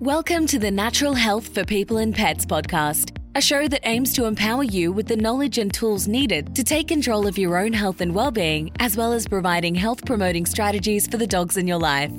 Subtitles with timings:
[0.00, 4.26] Welcome to the Natural Health for People and Pets podcast, a show that aims to
[4.26, 8.02] empower you with the knowledge and tools needed to take control of your own health
[8.02, 12.12] and well-being, as well as providing health-promoting strategies for the dogs in your life.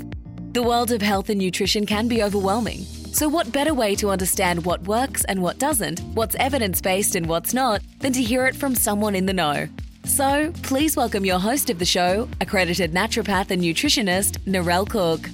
[0.54, 2.80] The world of health and nutrition can be overwhelming.
[3.13, 7.28] So, what better way to understand what works and what doesn't, what's evidence based and
[7.28, 9.70] what's not, than to hear it from someone in the know?
[10.04, 15.30] So, please welcome your host of the show, accredited naturopath and nutritionist, Narelle Cook.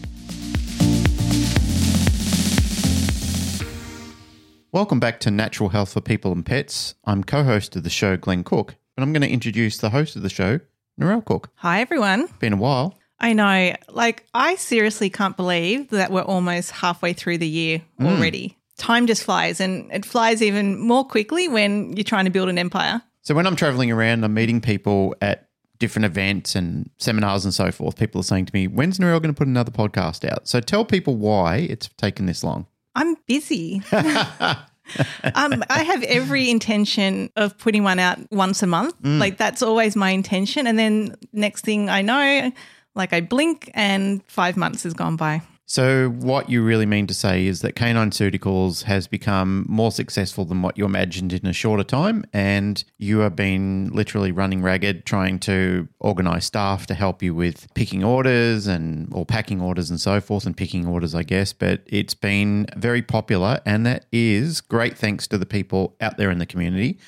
[4.73, 6.95] Welcome back to Natural Health for People and Pets.
[7.05, 10.15] I'm co host of the show, Glenn Cook, and I'm going to introduce the host
[10.15, 10.61] of the show,
[10.99, 11.51] Narelle Cook.
[11.57, 12.27] Hi, everyone.
[12.39, 12.97] Been a while.
[13.19, 13.75] I know.
[13.89, 18.07] Like, I seriously can't believe that we're almost halfway through the year mm.
[18.07, 18.57] already.
[18.79, 22.57] Time just flies, and it flies even more quickly when you're trying to build an
[22.57, 22.99] empire.
[23.21, 27.71] So, when I'm traveling around, I'm meeting people at different events and seminars and so
[27.71, 27.95] forth.
[27.95, 30.47] People are saying to me, When's Narelle going to put another podcast out?
[30.47, 32.65] So, tell people why it's taken this long.
[32.95, 33.81] I'm busy.
[33.91, 38.95] um, I have every intention of putting one out once a month.
[39.19, 40.67] Like, that's always my intention.
[40.67, 42.51] And then, next thing I know,
[42.95, 45.41] like I blink and five months has gone by.
[45.73, 50.61] So, what you really mean to say is that CanineCeuticals has become more successful than
[50.61, 55.39] what you imagined in a shorter time, and you have been literally running ragged trying
[55.39, 60.21] to organize staff to help you with picking orders and or packing orders and so
[60.21, 61.53] forth, and picking orders, I guess.
[61.53, 66.29] But it's been very popular, and that is great thanks to the people out there
[66.29, 66.99] in the community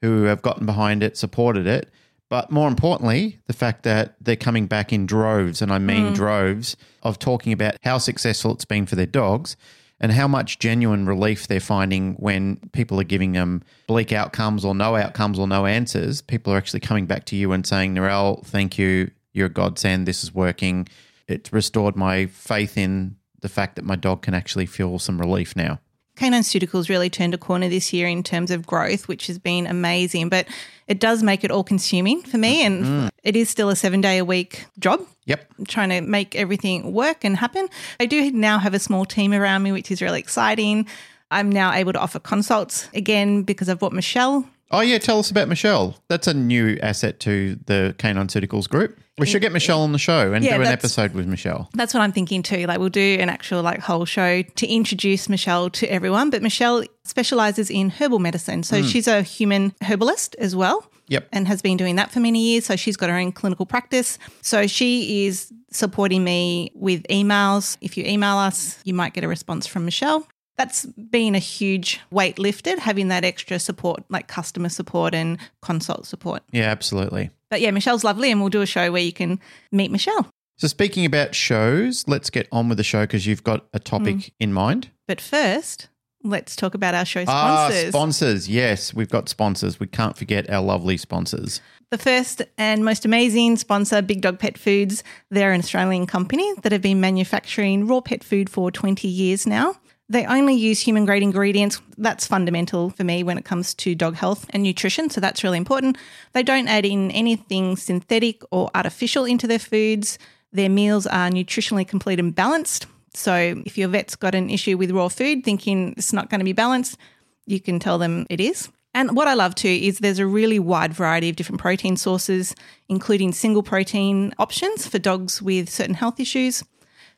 [0.00, 1.90] who have gotten behind it, supported it.
[2.30, 6.14] But more importantly, the fact that they're coming back in droves, and I mean hmm.
[6.14, 9.56] droves, of talking about how successful it's been for their dogs
[10.00, 14.74] and how much genuine relief they're finding when people are giving them bleak outcomes or
[14.74, 16.20] no outcomes or no answers.
[16.22, 19.10] People are actually coming back to you and saying, Narelle, thank you.
[19.32, 20.06] You're a godsend.
[20.06, 20.88] This is working.
[21.28, 25.54] It's restored my faith in the fact that my dog can actually feel some relief
[25.54, 25.78] now.
[26.16, 30.28] CanineCeuticals really turned a corner this year in terms of growth, which has been amazing.
[30.28, 30.46] But
[30.86, 32.64] it does make it all consuming for me.
[32.64, 33.10] And mm.
[33.22, 35.00] it is still a seven day a week job.
[35.26, 35.54] Yep.
[35.68, 37.66] trying to make everything work and happen.
[37.98, 40.86] I do now have a small team around me, which is really exciting.
[41.30, 44.46] I'm now able to offer consults again because I've bought Michelle.
[44.70, 44.98] Oh, yeah.
[44.98, 45.96] Tell us about Michelle.
[46.08, 48.98] That's a new asset to the CanineCeuticals group.
[49.18, 49.54] We should get mm.
[49.54, 51.70] Michelle on the show and Yeah, do an episode with Michelle.
[51.74, 52.66] That's what I'm thinking too.
[52.66, 56.30] Like we'll do an actual like whole show to introduce Michelle to everyone.
[56.30, 58.64] But Michelle specializes in herbal medicine.
[58.64, 58.90] So mm.
[58.90, 60.90] she's a human herbalist as well.
[61.08, 61.28] Yep.
[61.32, 62.64] and has been doing that for many years.
[62.64, 64.18] So she's got her own clinical practice.
[64.40, 67.76] So she is supporting me with emails.
[67.82, 70.26] If you email us, you might get a response from Michelle.
[70.56, 76.06] That's been a huge weight lifted, having that extra support, like customer support and consult
[76.06, 76.42] support.
[76.52, 77.30] Yeah, absolutely.
[77.50, 79.40] But yeah, Michelle's lovely, and we'll do a show where you can
[79.72, 80.28] meet Michelle.
[80.56, 84.16] So, speaking about shows, let's get on with the show because you've got a topic
[84.16, 84.30] Mm.
[84.38, 84.88] in mind.
[85.08, 85.88] But first,
[86.22, 87.88] let's talk about our show Ah, sponsors.
[87.88, 88.48] sponsors.
[88.48, 89.80] Yes, we've got sponsors.
[89.80, 91.60] We can't forget our lovely sponsors.
[91.90, 95.02] The first and most amazing sponsor, Big Dog Pet Foods.
[95.30, 99.74] They're an Australian company that have been manufacturing raw pet food for 20 years now.
[100.08, 101.80] They only use human grade ingredients.
[101.96, 105.08] That's fundamental for me when it comes to dog health and nutrition.
[105.08, 105.96] So that's really important.
[106.34, 110.18] They don't add in anything synthetic or artificial into their foods.
[110.52, 112.86] Their meals are nutritionally complete and balanced.
[113.14, 116.44] So if your vet's got an issue with raw food, thinking it's not going to
[116.44, 116.98] be balanced,
[117.46, 118.68] you can tell them it is.
[118.92, 122.54] And what I love too is there's a really wide variety of different protein sources,
[122.88, 126.62] including single protein options for dogs with certain health issues.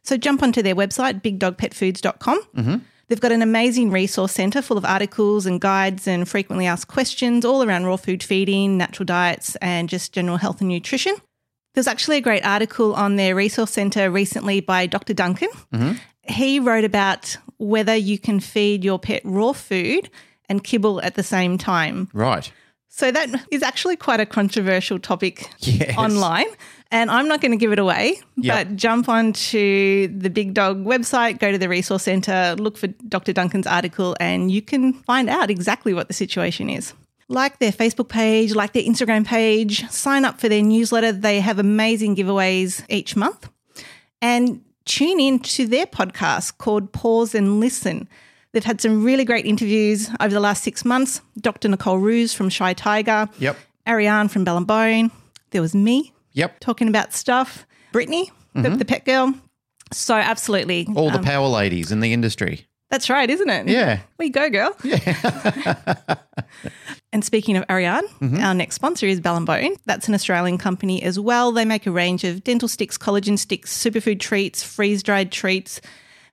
[0.07, 2.43] So jump onto their website, bigdogpetfoods.com.
[2.57, 2.77] Mm-hmm.
[3.09, 7.45] They've got an amazing resource centre full of articles and guides and frequently asked questions
[7.45, 11.15] all around raw food feeding, natural diets, and just general health and nutrition.
[11.75, 15.13] There's actually a great article on their resource centre recently by Dr.
[15.15, 15.51] Duncan.
[15.73, 15.93] Mm-hmm.
[16.23, 20.11] He wrote about whether you can feed your pet raw food
[20.49, 22.09] and kibble at the same time.
[22.13, 22.51] Right.
[22.89, 25.97] So that is actually quite a controversial topic Yes.
[25.99, 26.47] online.
[26.93, 28.55] And I'm not going to give it away, Yep.
[28.69, 33.33] but jump onto the Big Dog website, go to the resource center, look for Dr.
[33.33, 36.95] Duncan's article, and you can find out exactly what the situation is.
[37.29, 41.11] Like their Facebook page, like their Instagram page, sign up for their newsletter.
[41.11, 43.49] They have amazing giveaways each month.
[44.23, 48.09] And tune in to their podcast called Paws and Listen.
[48.53, 51.21] They've had some really great interviews over the last six months.
[51.41, 51.69] Dr.
[51.69, 53.57] Nicole Ruse from Shy Tiger, Yep.
[53.89, 55.11] Ariane from Bell and Bone.
[55.51, 56.61] There was me Yep.
[56.61, 57.67] talking about stuff.
[57.93, 59.35] Brittany, the, the pet girl.
[59.93, 62.67] So absolutely, All the um, power ladies in the industry.
[62.91, 63.69] that's right, isn't it?
[63.69, 64.01] Yeah.
[64.19, 64.77] we go, girl.
[64.85, 66.17] Yeah.
[67.13, 68.39] and speaking of Ariane, mm-hmm.
[68.39, 69.77] our next sponsor is Bell and Bone.
[69.87, 71.53] That's an Australian company as well.
[71.53, 75.81] They make a range of dental sticks, collagen sticks, superfood treats, freeze dried treats.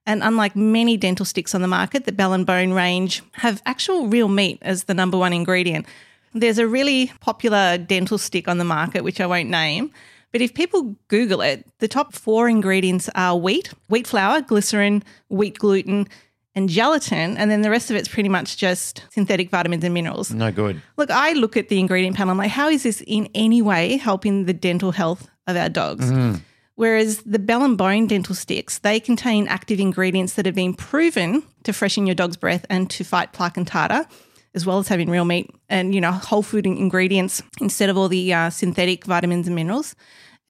[0.05, 4.07] And unlike many dental sticks on the market, the Bell and Bone range have actual
[4.07, 5.85] real meat as the number one ingredient.
[6.33, 9.91] There's a really popular dental stick on the market, which I won't name.
[10.31, 15.59] But if people Google it, the top four ingredients are wheat, wheat flour, glycerin, wheat
[15.59, 16.07] gluten,
[16.55, 17.37] and gelatin.
[17.37, 20.31] And then the rest of it's pretty much just synthetic vitamins and minerals.
[20.31, 20.81] No good.
[20.97, 23.97] Look, I look at the ingredient panel, I'm like, how is this in any way
[23.97, 26.11] helping the dental health of our dogs?
[26.11, 26.39] Mm-hmm.
[26.75, 31.43] Whereas the Bell and Bone dental sticks, they contain active ingredients that have been proven
[31.63, 34.07] to freshen your dog's breath and to fight plaque and tartar,
[34.55, 38.07] as well as having real meat and you know whole food ingredients instead of all
[38.07, 39.95] the uh, synthetic vitamins and minerals.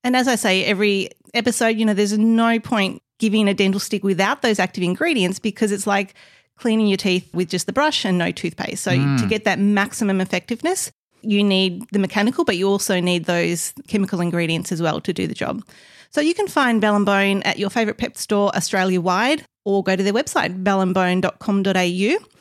[0.04, 4.04] And as I say, every episode, you know, there's no point giving a dental stick
[4.04, 6.14] without those active ingredients because it's like
[6.58, 8.84] cleaning your teeth with just the brush and no toothpaste.
[8.84, 10.92] So to get that maximum effectiveness,
[11.22, 15.26] you need the mechanical, but you also need those chemical ingredients as well to do
[15.26, 15.64] the job.
[16.10, 19.84] So you can find Bell and Bone at your favourite pet store Australia wide or
[19.84, 22.33] go to their website, bellandbone.com.au.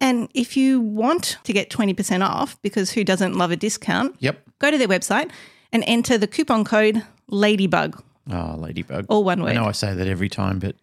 [0.00, 4.42] And if you want to get 20% off, because who doesn't love a discount, Yep.
[4.58, 5.30] go to their website
[5.72, 8.00] and enter the coupon code LADYBUG,
[8.30, 9.06] Oh, ladybug.
[9.08, 9.52] all one way.
[9.52, 10.76] I know I say that every time, but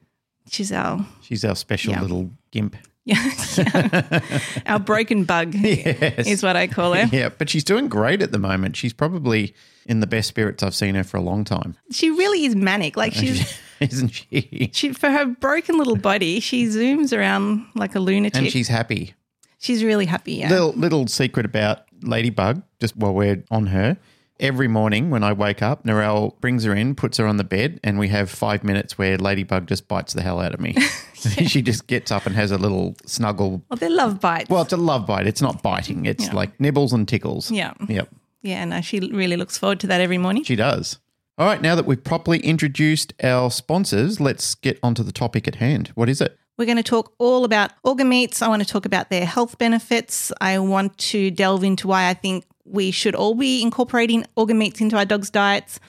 [0.49, 2.01] she's our, she's our special Yeah.
[2.01, 2.75] little gimp.
[3.59, 4.19] yeah,
[4.65, 6.25] our broken bug Yes.
[6.27, 7.05] is what I call her.
[7.15, 8.75] Yeah, but she's doing great at the moment.
[8.75, 9.53] She's probably
[9.85, 12.97] in the best spirits I've seen her for a long time, She really is manic.
[12.97, 14.71] Like she's, isn't she?
[14.73, 18.41] she, for her broken little body, she zooms around like a lunatic.
[18.41, 19.13] And she's happy.
[19.59, 20.33] she's really happy.
[20.33, 20.49] Yeah.
[20.49, 23.97] Little little secret about Ladybug, just while we're on her.
[24.39, 27.79] Every morning when I wake up, Narelle brings her in, puts her on the bed,
[27.83, 30.75] and we have five minutes where Ladybug just bites the hell out of me.
[31.15, 33.63] she just gets up and has a little snuggle.
[33.69, 34.49] well, they're love bites.
[34.49, 35.25] Well, it's a love bite.
[35.25, 36.05] It's not biting.
[36.05, 37.49] It's like nibbles and tickles.
[37.49, 37.73] Yeah.
[37.87, 38.09] Yep.
[38.41, 40.43] yeah, no, she really looks forward to that every morning.
[40.43, 40.99] She does.
[41.37, 45.55] All right, now that we've properly introduced our sponsors, let's get onto the topic at
[45.55, 45.91] hand.
[45.95, 46.37] What is it?
[46.57, 48.41] We're going to talk all about organ meats.
[48.41, 50.31] I want to talk about their health benefits.
[50.39, 54.81] I want to delve into why I think we should all be incorporating organ meats
[54.81, 55.79] into our dogs' diets.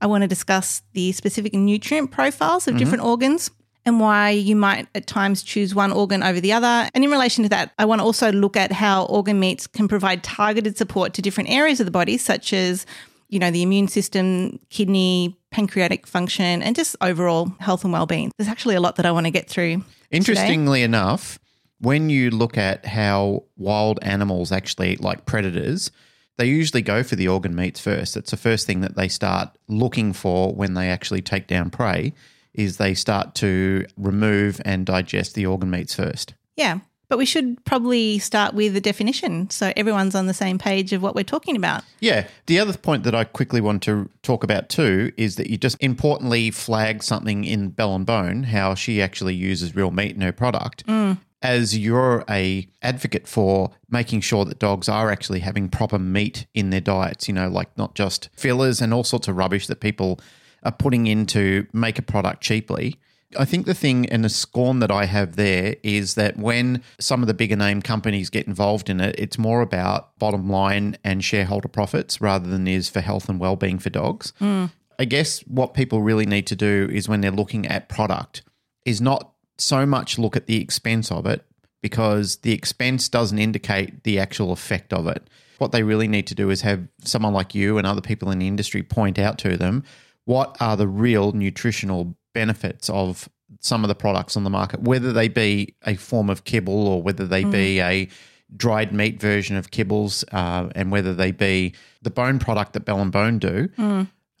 [0.00, 2.78] I want to discuss the specific nutrient profiles of mm-hmm.
[2.78, 3.50] different organs
[3.84, 6.88] and why you might at times choose one organ over the other.
[6.94, 9.88] And in relation to that, I want to also look at how organ meats can
[9.88, 12.84] provide targeted support to different areas of the body, such as
[13.28, 18.30] you know, the immune system, kidney, pancreatic function, and just overall health and well-being.
[18.38, 19.76] There's actually a lot that I want to get through.
[19.76, 19.86] today.
[20.12, 21.38] Interestingly enough,
[21.80, 25.90] when you look at how wild animals actually like predators,
[26.36, 28.16] they usually go for the organ meats first.
[28.16, 32.12] It's the first thing that they start looking for when they actually take down prey.
[32.54, 36.32] Is they start to remove and digest the organ meats first.
[36.56, 36.78] Yeah.
[37.08, 41.02] But we should probably start with the definition so everyone's on the same page of
[41.02, 41.84] what we're talking about.
[42.00, 42.26] Yeah.
[42.46, 45.76] The other point that I quickly want to talk about too is that you just
[45.80, 50.32] importantly flag something in Bell and Bone, how she actually uses real meat in her
[50.32, 50.84] product.
[50.86, 51.18] Mm.
[51.46, 56.70] As you're a advocate for making sure that dogs are actually having proper meat in
[56.70, 60.18] their diets, you know, like not just fillers and all sorts of rubbish that people
[60.64, 62.98] are putting in to make a product cheaply.
[63.38, 67.22] I think the thing and the scorn that I have there is that when some
[67.22, 71.22] of the bigger name companies get involved in it, it's more about bottom line and
[71.22, 74.32] shareholder profits rather than is for health and well-being for dogs.
[74.40, 74.66] Hmm.
[74.98, 78.42] I guess what people really need to do is when they're looking at product
[78.84, 81.44] is not so much look at the expense of it
[81.82, 85.28] because the expense doesn't indicate the actual effect of it.
[85.58, 88.38] What they really need to do is have someone like you and other people in
[88.38, 89.84] the industry point out to them
[90.24, 93.28] what are the real nutritional benefits of
[93.60, 97.02] some of the products on the market, whether they be a form of kibble or
[97.02, 98.08] whether they be a
[98.56, 103.00] dried meat version of kibbles, uh, and whether they be the bone product that Bell
[103.00, 103.68] and Bone do.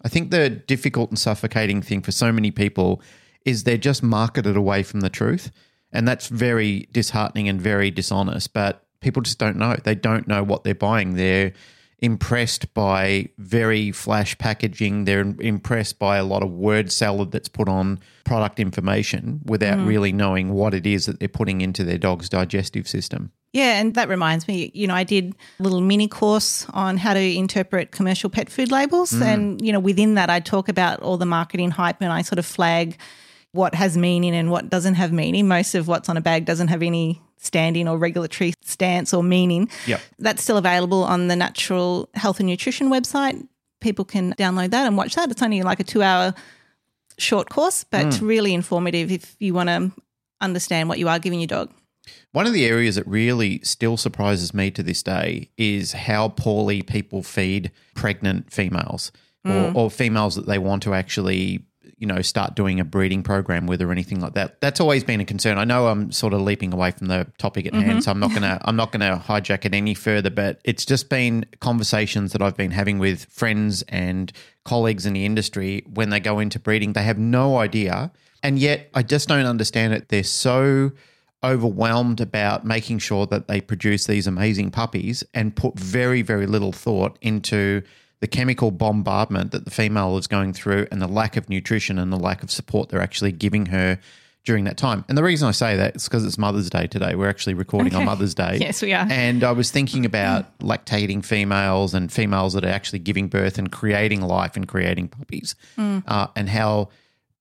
[0.02, 3.00] I think the difficult and suffocating thing for so many people
[3.46, 5.50] is they're just marketed away from the truth.
[5.92, 8.52] And that's very disheartening and very dishonest.
[8.52, 9.76] But people just don't know.
[9.82, 11.14] They don't know what they're buying.
[11.14, 11.52] They're
[12.00, 15.06] impressed by very flash packaging.
[15.06, 19.86] They're impressed by a lot of word salad that's put on product information without mm.
[19.86, 23.32] really knowing what it is that they're putting into their dog's digestive system.
[23.52, 27.14] Yeah, and that reminds me, you know, I did a little mini course on how
[27.14, 29.12] to interpret commercial pet food labels.
[29.12, 29.22] Mm.
[29.22, 32.38] And, you know, within that, I talk about all the marketing hype and I sort
[32.38, 32.98] of flag
[33.56, 35.48] what has meaning and what doesn't have meaning.
[35.48, 39.68] Most of what's on a bag doesn't have any standing or regulatory stance or meaning.
[39.86, 40.00] Yep.
[40.18, 43.46] That's still available on the Natural Health and Nutrition website.
[43.80, 45.30] People can download that and watch that.
[45.30, 46.34] It's only like a two hour
[47.18, 48.28] short course, but it's mm.
[48.28, 49.92] really informative if you want to
[50.40, 51.70] understand what you are giving your dog.
[52.32, 56.82] One of the areas that really still surprises me to this day is how poorly
[56.82, 59.10] people feed pregnant females
[59.44, 59.74] or, mm.
[59.74, 61.64] or females that they want to actually
[61.98, 64.60] you know, start doing a breeding program with or anything like that.
[64.60, 65.56] That's always been a concern.
[65.56, 68.00] I know I'm sort of leaping away from the topic at hand, mm-hmm.
[68.00, 70.28] so I'm not gonna I'm not gonna hijack it any further.
[70.28, 74.30] But it's just been conversations that I've been having with friends and
[74.64, 76.92] colleagues in the industry when they go into breeding.
[76.92, 78.12] They have no idea,
[78.42, 80.10] and yet I just don't understand it.
[80.10, 80.92] They're so
[81.42, 86.72] overwhelmed about making sure that they produce these amazing puppies and put very, very little
[86.72, 87.82] thought into
[88.20, 92.12] the chemical bombardment that the female is going through and the lack of nutrition and
[92.12, 93.98] the lack of support they're actually giving her
[94.44, 95.04] during that time.
[95.08, 97.16] And the reason I say that is because it's Mother's Day today.
[97.16, 98.58] We're actually recording on Mother's Day.
[98.60, 99.06] Yes, we are.
[99.10, 103.72] And I was thinking about lactating females and females that are actually giving birth and
[103.72, 106.04] creating life and creating puppies, Mm.
[106.06, 106.88] uh, and how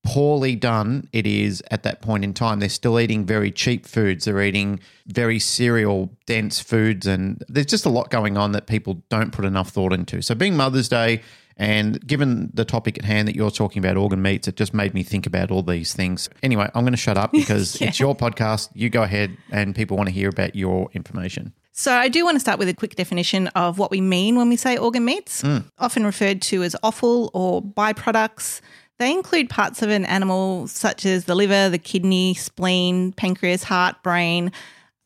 [0.05, 2.59] poorly done it is at that point in time.
[2.59, 4.25] They're still eating very cheap foods.
[4.25, 9.01] They're eating very cereal dense foods, and there's just a lot going on that people
[9.09, 10.21] don't put enough thought into.
[10.21, 11.21] So, being Mother's Day.
[11.57, 14.93] And given the topic at hand that you're talking about organ meats, it just made
[14.93, 16.29] me think about all these things.
[16.43, 18.67] Anyway, I'm going to shut up because it's your podcast.
[18.73, 21.53] You go ahead, and people want to hear about your information.
[21.71, 24.49] So, I do want to start with a quick definition of what we mean when
[24.49, 25.63] we say organ meats, mm.
[25.79, 28.59] often referred to as offal or byproducts.
[28.97, 34.01] They include parts of an animal such as the liver, the kidney, spleen, pancreas, heart,
[34.03, 34.51] brain.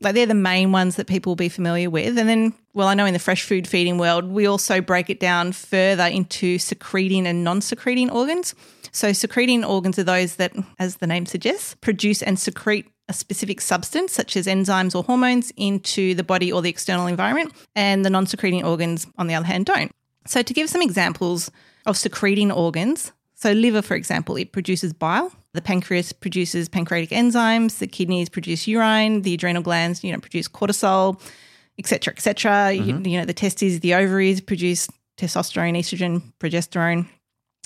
[0.02, 2.18] Like they're the main ones that people will be familiar with.
[2.18, 5.20] And then, well, I know in the fresh food feeding world, we also break it
[5.20, 8.54] down further into secreting and non secreting organs.
[8.92, 13.60] So, secreting organs are those that, as the name suggests, produce and secrete a specific
[13.60, 17.54] substance, such as enzymes or hormones, into the body or the external environment.
[17.76, 19.92] And the non secreting organs, on the other hand, don't.
[20.26, 21.52] So, to give some examples
[21.86, 25.32] of secreting organs, so liver, for example, it produces bile.
[25.54, 27.78] The pancreas produces pancreatic enzymes.
[27.78, 29.22] The kidneys produce urine.
[29.22, 31.22] The adrenal glands, you know, produce cortisol,
[31.78, 32.74] etc., etc.
[32.74, 33.08] You, mm-hmm.
[33.08, 37.08] you know, the testes, the ovaries produce testosterone, estrogen, progesterone.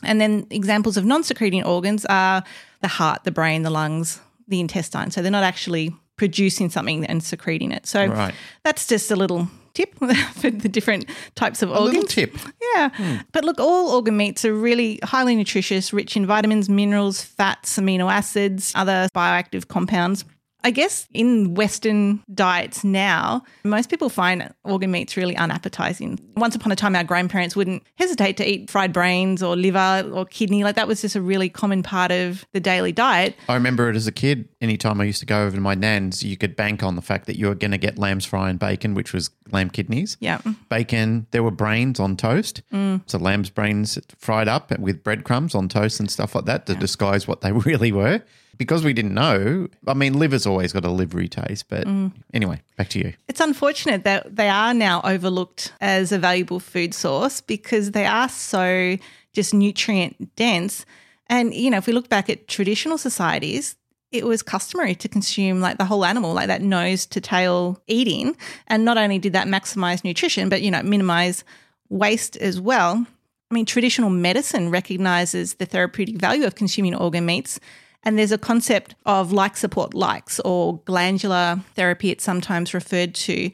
[0.03, 2.43] And then examples of non-secreting organs are
[2.81, 5.09] the heart, the brain, the lungs, the intestine.
[5.09, 7.87] So they're not actually producing something and secreting it.
[7.87, 8.35] So Right.
[8.63, 9.95] that's just a little tip
[10.35, 11.93] for the different types of A organs.
[11.93, 12.37] little tip.
[12.75, 12.89] Yeah.
[12.89, 13.15] Hmm.
[13.31, 18.11] But look, all organ meats are really highly nutritious, rich in vitamins, minerals, fats, amino
[18.11, 20.25] acids, other bioactive compounds.
[20.63, 26.19] I guess in Western diets now, most people find organ meats really unappetizing.
[26.37, 30.25] Once upon a time, our grandparents wouldn't hesitate to eat fried brains or liver or
[30.25, 30.63] kidney.
[30.63, 33.35] Like that was just a really common part of the daily diet.
[33.49, 34.47] I remember it as a kid.
[34.61, 37.25] Anytime I used to go over to my nan's, you could bank on the fact
[37.27, 40.15] that you were going to get lamb's fry and bacon, which was lamb kidneys.
[40.21, 40.39] Yeah.
[40.69, 42.61] Bacon, there were brains on toast.
[42.71, 43.01] Mm.
[43.05, 47.27] So lamb's brains fried up with breadcrumbs on toast and stuff like that to disguise
[47.27, 48.23] what they really were.
[48.57, 51.67] Because we didn't know, I mean, liver's always got a livery taste.
[51.69, 52.11] But mm.
[52.33, 53.13] anyway, back to you.
[53.27, 58.29] It's unfortunate that they are now overlooked as a valuable food source because they are
[58.29, 58.97] so
[59.33, 60.85] just nutrient dense.
[61.27, 63.75] And, you know, if we look back at traditional societies,
[64.11, 68.37] it was customary to consume like the whole animal, like that nose to tail eating.
[68.67, 71.43] And not only did that maximize nutrition, but, you know, minimize
[71.89, 73.07] waste as well.
[73.49, 77.59] I mean, traditional medicine recognizes the therapeutic value of consuming organ meats.
[78.03, 83.49] And there's a concept of like support likes or glandular therapy, it's sometimes referred to.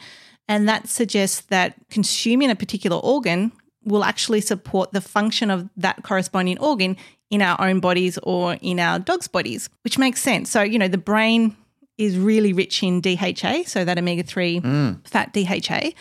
[0.48, 3.52] And that suggests that consuming a particular organ
[3.84, 6.98] will actually support the function of that corresponding organ
[7.30, 10.50] in our own bodies or in our dog's bodies, which makes sense.
[10.50, 11.56] So, you know, the brain
[11.98, 15.08] is really rich in DHA, so that omega 3 mm.
[15.08, 15.92] fat DHA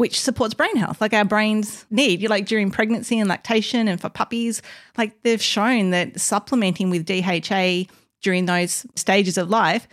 [0.00, 2.22] which supports brain health, like our brains need.
[2.22, 4.62] You're like during pregnancy and lactation and for puppies,
[4.96, 7.92] like they've shown that supplementing with DHA
[8.22, 9.86] during those stages of life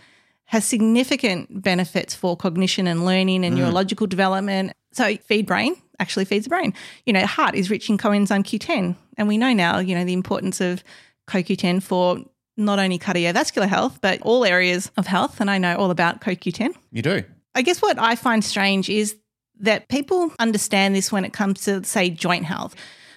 [0.46, 3.58] has significant benefits for cognition and learning and mm.
[3.58, 4.72] neurological development.
[4.92, 6.72] So feed brain actually feeds the brain.
[7.04, 8.96] You know, heart is rich in coenzyme Q10.
[9.18, 10.82] And we know now, you know, the importance of
[11.26, 12.16] CoQ10 for
[12.56, 15.38] not only cardiovascular health, but all areas of health.
[15.38, 16.74] And I know all about CoQ10.
[16.92, 17.24] You do.
[17.54, 19.14] I guess what I find strange is
[19.60, 22.74] that people understand this when it comes to, say, joint health.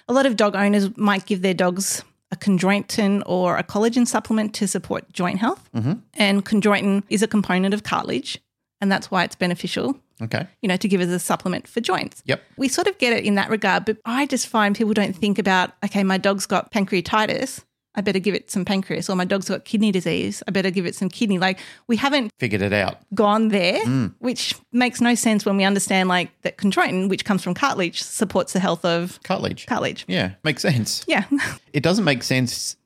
[0.08, 4.54] A lot of dog owners might give their dogs a chondroitin or a collagen supplement
[4.54, 5.68] to support joint health.
[5.74, 5.92] Mm-hmm.
[6.14, 8.38] And chondroitin is a component of cartilage,
[8.80, 10.46] and that's why it's beneficial, Okay.
[10.62, 12.22] you know, to give as a supplement for joints.
[12.26, 12.42] Yep.
[12.56, 15.38] We sort of get it in that regard, but I just find people don't think
[15.38, 17.62] about, okay, my dog's got pancreatitis.
[17.94, 20.42] I better give it some pancreas, or my dog's got kidney disease.
[20.48, 21.38] I better give it some kidney.
[21.38, 21.58] Like,
[21.88, 22.98] we haven't Figured it out.
[23.14, 24.14] gone there, mm.
[24.18, 28.54] which makes no sense when we understand like that chondroitin, which comes from cartilage, supports
[28.54, 29.66] the health of Cartilage.
[29.66, 30.04] cartilage.
[30.08, 30.32] Yeah.
[30.42, 31.04] Makes sense.
[31.06, 31.24] Yeah.
[31.72, 32.76] It doesn't make sense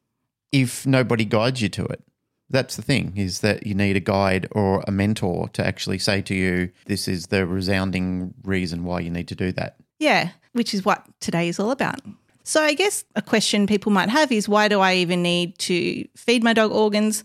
[0.53, 2.03] if nobody guides you to it.
[2.49, 6.23] That's the thing is that you need a guide or a mentor to actually say
[6.23, 9.77] to you, this is the resounding reason why you need to do that.
[9.99, 10.31] yeah.
[10.53, 12.01] Which is what today is all about.
[12.47, 16.07] So I guess a question people might have is why do I even need to
[16.15, 17.25] feed my dog organs?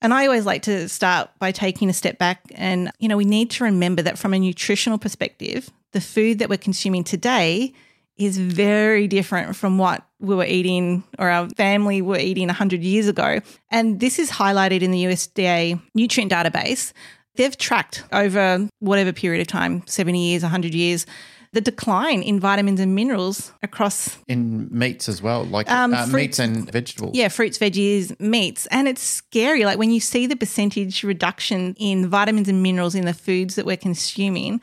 [0.00, 3.24] And I always like to start by taking a step back and you know we
[3.24, 7.72] need to remember that from a nutritional perspective, the food that we're consuming today
[8.16, 13.08] is very different from what we were eating or our family were eating 100 years
[13.08, 13.40] ago.
[13.72, 16.92] And this is highlighted in the USDA nutrient database.
[17.34, 21.06] They've tracked over whatever period of time 70 years, 100 years
[21.52, 26.12] the decline in vitamins and minerals across in meats as well, like Um, uh, fruits-
[26.14, 27.16] meats and vegetables.
[27.16, 28.66] yeah, fruits, veggies, meats.
[28.70, 29.64] And it's scary.
[29.64, 33.64] Like when you see the percentage reduction in vitamins and minerals in the foods that
[33.66, 34.60] we're consuming,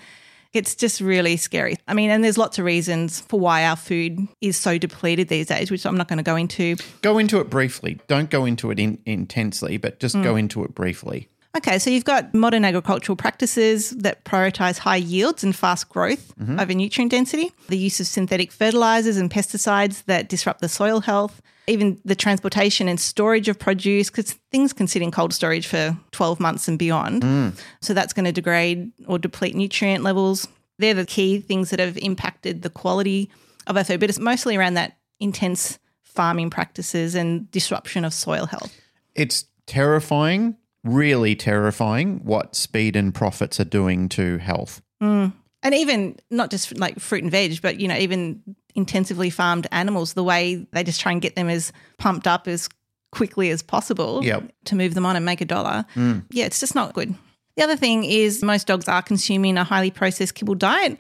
[0.54, 1.76] it's just really scary.
[1.88, 5.48] I mean, and there's lots of reasons for why our food is so depleted these
[5.48, 6.78] days, which I'm not going to go into.
[7.02, 8.00] Go into it briefly.
[8.08, 10.24] Don't go into it in, intensely, but just Hmm.
[10.24, 11.28] go into it briefly.
[11.56, 16.60] Okay, so you've got modern agricultural practices that prioritize high yields and fast growth mm-hmm.
[16.60, 21.42] over nutrient density, the use of synthetic fertilizers and pesticides that disrupt the soil health,
[21.68, 25.98] even the transportation and storage of produce, because things can sit in cold storage for
[26.12, 27.24] 12 months and beyond.
[27.24, 27.60] Mm.
[27.82, 30.50] So that's going to degrade or deplete nutrient levels.
[30.78, 33.32] They're the key things that have impacted the quality
[33.66, 38.46] of our food, but it's mostly around that intense farming practices and disruption of soil
[38.46, 38.78] health.
[39.16, 44.82] It's terrifying, really terrifying, what speed and profits are doing to health.
[45.04, 45.34] Mm.
[45.62, 48.42] and even not just like fruit and veg, but you know, even
[48.76, 52.70] intensively farmed animals, the way they just try and get them as pumped up as
[53.12, 54.52] quickly as possible Yep.
[54.66, 55.86] to move them on and make a dollar.
[55.96, 56.24] Mm.
[56.32, 57.14] Yeah, it's just not good.
[57.58, 60.98] The other thing is most dogs are consuming a highly processed kibble diet,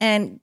[0.00, 0.40] and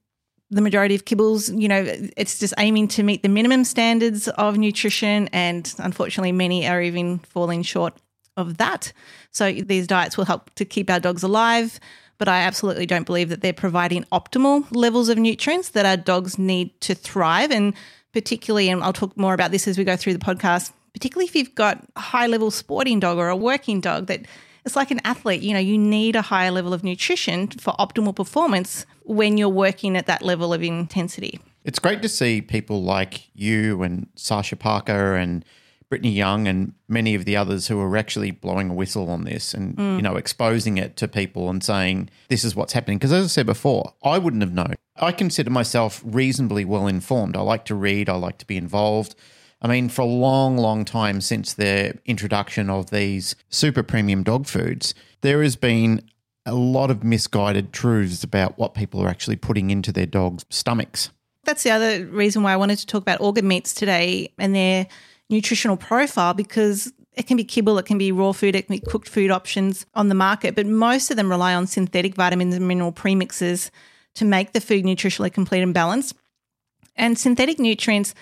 [0.50, 1.86] the majority of kibbles, you know,
[2.18, 7.20] it's just aiming to meet the minimum standards of nutrition, and unfortunately, many are even
[7.20, 7.94] falling short
[8.42, 8.92] of that.
[9.32, 11.80] So these diets will help to keep our dogs alive,
[12.18, 16.38] but I absolutely don't believe that they're providing optimal levels of nutrients that our dogs
[16.38, 17.52] need to thrive.
[17.52, 17.74] And
[18.12, 21.36] particularly, and I'll talk more about this as we go through the podcast, particularly if
[21.36, 24.26] you've got a high level sporting dog or a working dog that
[24.66, 28.16] it's like an athlete, you know, you need a higher level of nutrition for optimal
[28.16, 31.40] performance when you're working at that level of intensity.
[31.64, 35.46] It's great to see people like you and Sasha Parker and
[35.92, 39.54] Brittany Young and many of the others who are actually blowing a whistle on this
[39.54, 39.98] and mm.
[39.98, 43.28] you know exposing it to people and saying this is what's happening because as I
[43.28, 44.76] said before I wouldn't have known.
[44.96, 47.36] I consider myself reasonably well informed.
[47.36, 49.16] I like to read, I like to be involved.
[49.62, 54.48] I mean for a long long time since the introduction of these super premium dog
[54.48, 56.02] foods there has been
[56.46, 61.10] a lot of misguided truths about what people are actually putting into their dogs' stomachs.
[61.44, 64.88] That's the other reason why I wanted to talk about organ meats today and their
[65.32, 68.80] nutritional profile because it can be kibble, it can be raw food, it can be
[68.80, 72.68] cooked food options on the market, but most of them rely on synthetic vitamins and
[72.68, 73.70] mineral premixes
[74.16, 76.16] to make the food nutritionally complete and balanced.
[76.96, 78.14] And synthetic nutrients,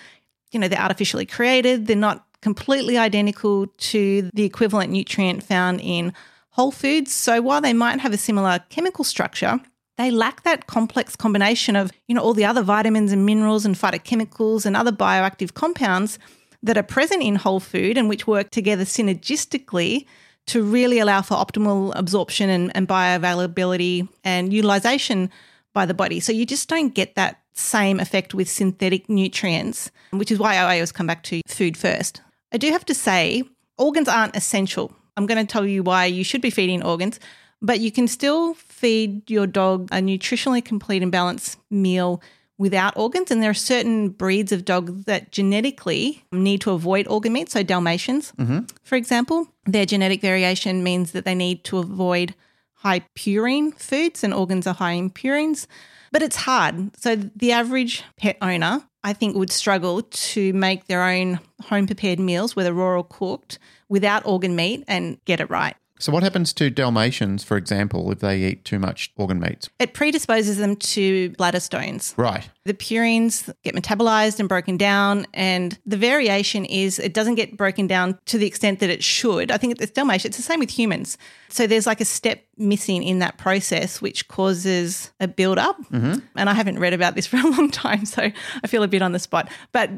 [0.52, 6.12] you know, they're artificially created, they're not completely identical to the equivalent nutrient found in
[6.50, 7.12] whole foods.
[7.12, 9.60] So while they might have a similar chemical structure,
[9.98, 13.74] they lack that complex combination of, you know, all the other vitamins and minerals and
[13.74, 16.18] phytochemicals and other bioactive compounds
[16.62, 20.06] that are present in whole food and which work together synergistically
[20.46, 25.30] to really allow for optimal absorption and, and bioavailability and utilization
[25.72, 26.20] by the body.
[26.20, 30.74] So you just don't get that same effect with synthetic nutrients, which is why I
[30.74, 32.20] always come back to food first.
[32.52, 33.44] I do have to say,
[33.78, 34.92] organs aren't essential.
[35.16, 37.20] I'm going to tell you why you should be feeding organs,
[37.62, 42.22] but you can still feed your dog a nutritionally complete and balanced meal
[42.60, 43.30] without organs.
[43.30, 47.50] And there are certain breeds of dog that genetically need to avoid organ meat.
[47.50, 48.66] So, Dalmatians, mm-hmm.
[48.84, 52.34] for example, their genetic variation means that they need to avoid
[52.74, 55.66] high purine foods, and organs are high in purines.
[56.12, 56.94] But it's hard.
[56.98, 62.20] So, the average pet owner, I think, would struggle to make their own home prepared
[62.20, 65.76] meals, whether raw or cooked, without organ meat and get it right.
[66.00, 69.68] So, what happens to Dalmatians, for example, if they eat too much organ meats?
[69.78, 72.14] It predisposes them to bladder stones.
[72.16, 72.48] Right.
[72.64, 77.86] The purines get metabolized and broken down, and the variation is it doesn't get broken
[77.86, 79.50] down to the extent that it should.
[79.50, 80.30] I think it's Dalmatian.
[80.30, 81.18] It's the same with humans.
[81.50, 85.76] So there's like a step missing in that process, which causes a buildup.
[85.90, 86.20] Mm-hmm.
[86.36, 88.22] And I haven't read about this for a long time, so
[88.62, 89.50] I feel a bit on the spot.
[89.72, 89.90] But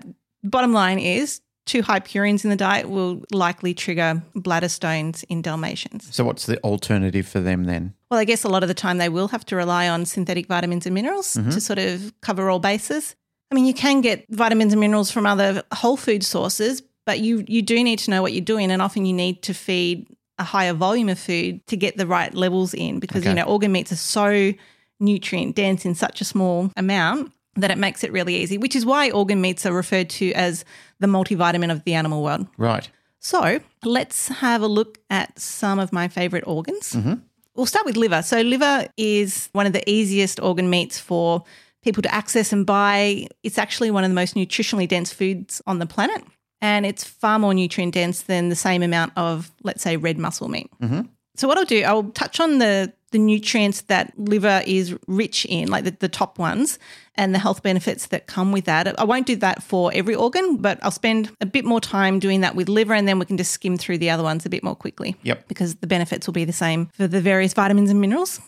[0.43, 5.43] bottom line is too high purines in the diet will likely trigger bladder stones in
[5.43, 6.15] Dalmatians.
[6.15, 7.95] So, what's the alternative for them then?
[8.11, 10.47] Well, I guess a lot of the time they will have to rely on synthetic
[10.47, 11.51] vitamins and minerals mm-hmm.
[11.51, 13.15] to sort of cover all bases.
[13.51, 17.45] I mean, you can get vitamins and minerals from other whole food sources, but you
[17.47, 20.07] you do need to know what you're doing, and often you need to feed
[20.39, 23.71] a higher volume of food to get the right levels in because you know organ
[23.71, 24.53] meats are so
[24.99, 28.87] nutrient dense in such a small amount that it makes it really easy, which is
[28.87, 30.65] why organ meats are referred to as
[31.03, 32.47] the multivitamin of the animal world.
[32.57, 32.89] Right.
[33.21, 36.93] So let's have a look at some of my favorite organs.
[36.93, 37.15] Mm-hmm.
[37.55, 38.23] We'll start with liver.
[38.23, 41.45] So, liver is one of the easiest organ meats for
[41.83, 43.27] people to access and buy.
[43.43, 46.25] It's actually one of the most nutritionally dense foods on the planet,
[46.63, 50.49] and it's far more nutrient dense than the same amount of, let's say, red muscle
[50.49, 50.71] meat.
[50.81, 51.03] Mm-hmm.
[51.37, 55.69] So, what I'll do, I'll touch on the the nutrients that liver is rich in,
[55.69, 56.79] like the, the top ones,
[57.15, 58.99] and the health benefits that come with that.
[58.99, 62.41] I won't do that for every organ, but I'll spend a bit more time doing
[62.41, 64.65] that with liver, and then we can just skim through the other ones a bit
[64.65, 65.17] more quickly.
[65.23, 65.49] Yep.
[65.49, 68.41] Because the benefits will be the same for the various vitamins and minerals.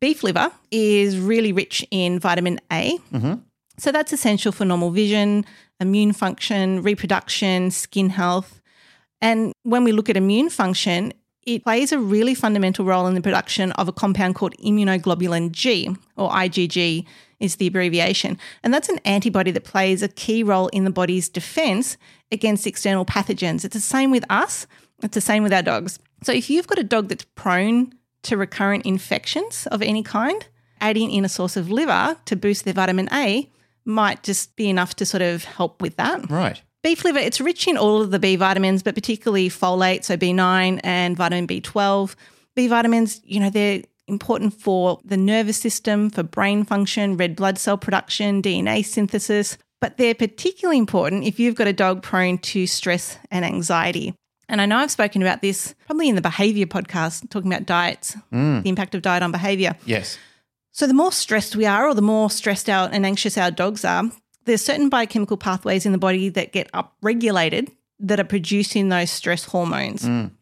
[0.00, 2.98] Beef liver is really rich in vitamin A.
[3.12, 3.34] Mm-hmm.
[3.78, 5.44] So that's essential for normal vision,
[5.78, 8.60] immune function, reproduction, skin health.
[9.20, 11.12] And when we look at immune function,
[11.46, 15.88] it plays a really fundamental role in the production of a compound called immunoglobulin G,
[16.16, 17.06] or IgG
[17.38, 18.38] is the abbreviation.
[18.62, 21.96] And that's an antibody that plays a key role in the body's defense
[22.30, 23.64] against external pathogens.
[23.64, 24.66] It's the same with us,
[25.02, 25.98] it's the same with our dogs.
[26.22, 30.46] So if you've got a dog that's prone to recurrent infections of any kind,
[30.80, 33.50] adding in a source of liver to boost their vitamin A
[33.86, 36.28] might just be enough to sort of help with that.
[36.30, 36.62] Right.
[36.82, 40.80] Beef liver, it's rich in all of the B vitamins, but particularly folate, so B9
[40.82, 42.14] and vitamin B12.
[42.56, 47.58] B vitamins, you know, they're important for the nervous system, for brain function, red blood
[47.58, 52.66] cell production, DNA synthesis, but they're particularly important if you've got a dog prone to
[52.66, 54.14] stress and anxiety.
[54.48, 58.16] And I know I've spoken about this probably in the behavior podcast, talking about diets,
[58.32, 58.62] mm.
[58.62, 59.76] the impact of diet on behavior.
[59.84, 60.18] Yes.
[60.72, 63.84] So, the more stressed we are, or the more stressed out and anxious our dogs
[63.84, 64.10] are,
[64.50, 69.44] there's certain biochemical pathways in the body that get upregulated that are producing those stress
[69.44, 70.02] hormones.
[70.02, 70.32] Mm.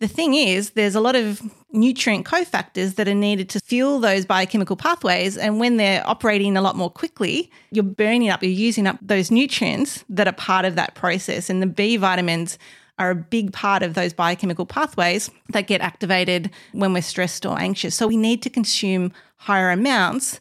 [0.00, 4.24] The thing is, there's a lot of nutrient cofactors that are needed to fuel those
[4.24, 5.36] biochemical pathways.
[5.36, 9.30] And when they're operating a lot more quickly, you're burning up, you're using up those
[9.30, 11.50] nutrients that are part of that process.
[11.50, 12.56] And the B vitamins
[12.98, 17.58] are a big part of those biochemical pathways that get activated when we're stressed or
[17.58, 17.94] anxious.
[17.94, 20.40] So we need to consume higher amounts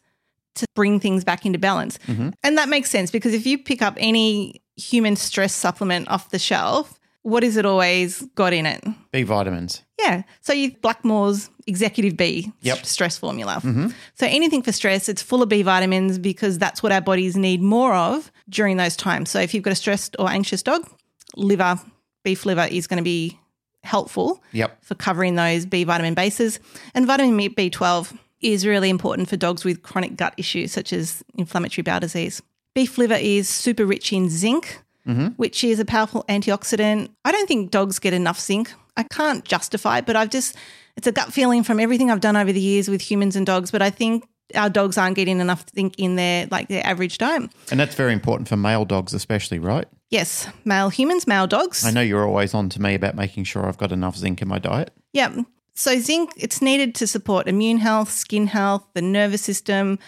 [0.57, 1.97] to bring things back into balance.
[2.07, 2.29] Mm-hmm.
[2.43, 6.39] And that makes sense because if you pick up any human stress supplement off the
[6.39, 8.83] shelf, what is it always got in it?
[9.11, 9.83] B vitamins.
[9.99, 10.21] Yeah.
[10.41, 12.85] So you Blackmore's Executive B Yep.
[12.85, 13.55] stress formula.
[13.63, 13.87] Mm-hmm.
[14.13, 17.61] So anything for stress, it's full of B vitamins because that's what our bodies need
[17.61, 19.29] more of during those times.
[19.29, 20.87] So if you've got a stressed or anxious dog,
[21.35, 21.79] liver,
[22.23, 23.37] beef liver is going to be
[23.83, 24.83] helpful Yep.
[24.83, 26.59] for covering those B vitamin bases.
[26.93, 31.83] And vitamin B12 is really important for dogs with chronic gut issues such as inflammatory
[31.83, 32.41] bowel disease.
[32.75, 35.27] Beef liver is super rich in zinc, mm-hmm.
[35.37, 37.09] which is a powerful antioxidant.
[37.25, 38.71] I don't think dogs get enough zinc.
[38.95, 40.55] I can't justify it, but I've just,
[40.95, 43.71] it's a gut feeling from everything I've done over the years with humans and dogs.
[43.71, 47.51] But I think our dogs aren't getting enough zinc in their, like their average diet.
[47.71, 49.87] And that's very important for male dogs, especially, right?
[50.09, 51.85] Yes, male humans, male dogs.
[51.85, 54.47] I know you're always on to me about making sure I've got enough zinc in
[54.47, 54.91] my diet.
[55.13, 55.35] Yeah.
[55.77, 59.99] So zinc, it's needed to support immune health, skin health, the nervous system.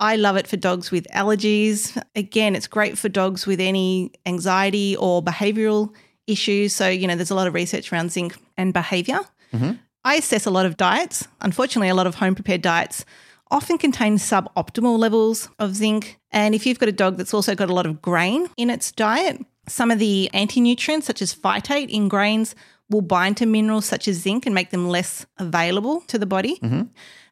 [0.00, 1.96] I love it for dogs with allergies.
[2.16, 5.94] Again, it's great for dogs with any anxiety or behavioral
[6.26, 6.72] issues.
[6.72, 9.20] So, you know, there's a lot of research around zinc and behavior.
[9.52, 9.74] Mm-hmm.
[10.04, 11.28] I assess a lot of diets.
[11.40, 13.04] Unfortunately, a lot of home prepared diets
[13.52, 16.18] often contain suboptimal levels of zinc.
[16.32, 18.90] And if you've got a dog that's also got a lot of grain in its
[18.90, 22.56] diet, some of the anti nutrients, such as phytate in grains,
[22.90, 26.58] will bind to minerals such as zinc and make them less available to the body.
[26.62, 26.82] Mm-hmm.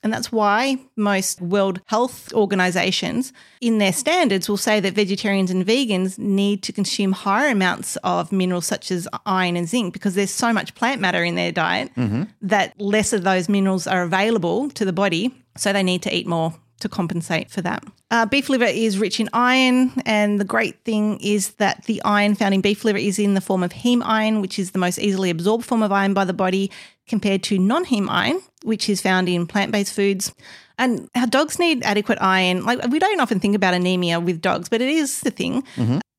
[0.03, 5.65] And that's why most World Health organizations, in their standards, will say that vegetarians and
[5.65, 10.33] vegans need to consume higher amounts of minerals such as iron and zinc because there's
[10.33, 12.25] so much plant matter in their diet mm-hmm.
[12.41, 15.33] that less of those minerals are available to the body.
[15.57, 17.83] So they need to eat more to compensate for that.
[18.11, 22.35] Uh, beef liver is rich in iron, and the great thing is that the iron
[22.35, 24.99] found in beef liver is in the form of heme iron, which is the most
[24.99, 26.71] easily absorbed form of iron by the body,
[27.09, 30.33] compared to non heme iron, which is found in plant based foods.
[30.79, 32.65] And our dogs need adequate iron.
[32.65, 35.65] Like we don't often think about anemia with dogs, but it is the thing.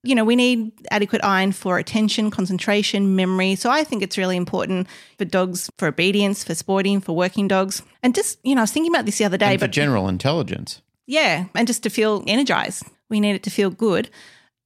[0.05, 3.55] You know, we need adequate iron for attention, concentration, memory.
[3.55, 4.87] So I think it's really important
[5.17, 7.81] for dogs for obedience, for sporting, for working dogs.
[8.01, 9.71] And just, you know, I was thinking about this the other day, And for but
[9.71, 10.81] general intelligence.
[11.07, 12.83] yeah, and just to feel energized.
[13.09, 14.09] We need it to feel good.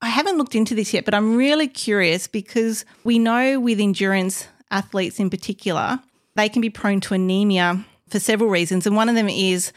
[0.02, 4.48] I haven't looked into this yet, but I'm really curious because we know with endurance
[4.72, 6.00] athletes in particular,
[6.36, 8.88] they can be prone to anemia for several reasons.
[8.88, 9.72] And one of them is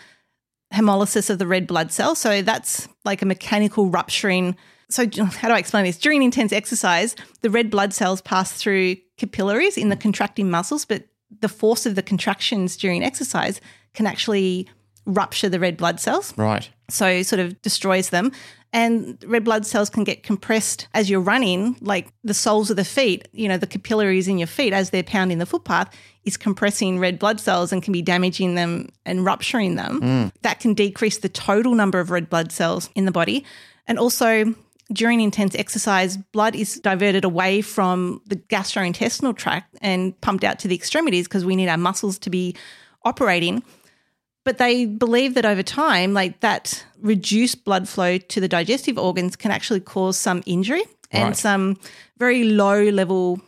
[0.72, 2.14] hemolysis of the red blood cell.
[2.14, 4.56] So that's like a mechanical rupturing.
[4.90, 5.98] So, how do I explain this?
[5.98, 11.04] During intense exercise, the red blood cells pass through capillaries in the contracting muscles, but
[11.40, 13.60] the force of the contractions during exercise
[13.94, 14.68] can actually
[15.06, 16.36] rupture the red blood cells.
[16.36, 16.68] Right.
[16.88, 18.32] So sort of destroys them.
[18.72, 22.84] And red blood cells can get compressed as you're running, like the soles of the
[22.84, 25.92] feet, you know, the capillaries in your feet as they're pounding the footpath
[26.24, 30.00] is compressing red blood cells and can be damaging them and rupturing them.
[30.00, 30.32] Mm.
[30.42, 33.44] That can decrease the total number of red blood cells in the body.
[33.88, 34.54] And also,
[34.92, 40.68] during intense exercise, blood is diverted away from the gastrointestinal tract and pumped out to
[40.68, 42.56] the extremities because we need our muscles to be
[43.04, 43.62] operating.
[44.44, 49.36] But they believe that over time, like that reduced blood flow to the digestive organs
[49.36, 51.36] can actually cause some injury and Right.
[51.36, 51.78] some
[52.18, 53.40] very low level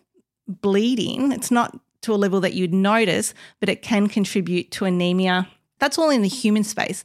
[0.48, 1.32] bleeding.
[1.32, 5.48] It's not to a level that you'd notice, but it can contribute to anemia.
[5.78, 7.02] That's all in the human space.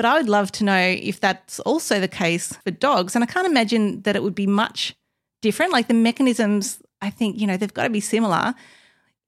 [0.00, 3.14] But I would love to know if that's also the case for dogs.
[3.14, 4.96] And I can't imagine that it would be much
[5.42, 5.72] different.
[5.72, 8.54] Like the mechanisms, I think, you know, they've got to be similar.